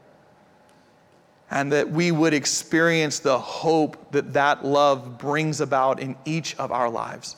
And 1.51 1.73
that 1.73 1.91
we 1.91 2.13
would 2.13 2.35
experience 2.35 3.21
the 3.21 3.39
hope 3.39 4.13
that 4.13 4.35
that 4.35 4.67
love 4.67 5.17
brings 5.17 5.63
about 5.63 5.99
in 5.99 6.15
each 6.27 6.57
of 6.57 6.71
our 6.73 6.91
lives. 6.91 7.37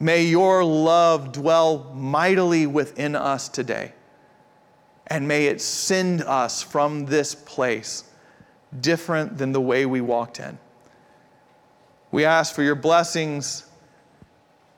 May 0.00 0.24
your 0.24 0.64
love 0.64 1.32
dwell 1.32 1.92
mightily 1.94 2.66
within 2.66 3.16
us 3.16 3.50
today. 3.50 3.92
And 5.08 5.28
may 5.28 5.44
it 5.44 5.60
send 5.60 6.22
us 6.22 6.62
from 6.62 7.04
this 7.04 7.34
place 7.34 8.04
different 8.80 9.36
than 9.36 9.52
the 9.52 9.60
way 9.60 9.84
we 9.84 10.00
walked 10.00 10.40
in. 10.40 10.58
We 12.10 12.24
ask 12.24 12.54
for 12.54 12.62
your 12.62 12.76
blessings 12.76 13.66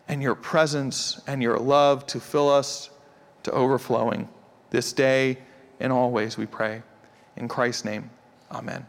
and 0.08 0.22
your 0.22 0.34
presence 0.34 1.20
and 1.26 1.42
your 1.42 1.58
love 1.58 2.06
to 2.06 2.20
fill 2.20 2.48
us 2.48 2.90
to 3.42 3.50
overflowing 3.52 4.28
this 4.70 4.92
day 4.92 5.38
and 5.80 5.92
always, 5.92 6.36
we 6.36 6.46
pray. 6.46 6.82
In 7.36 7.48
Christ's 7.48 7.84
name, 7.84 8.10
amen. 8.50 8.86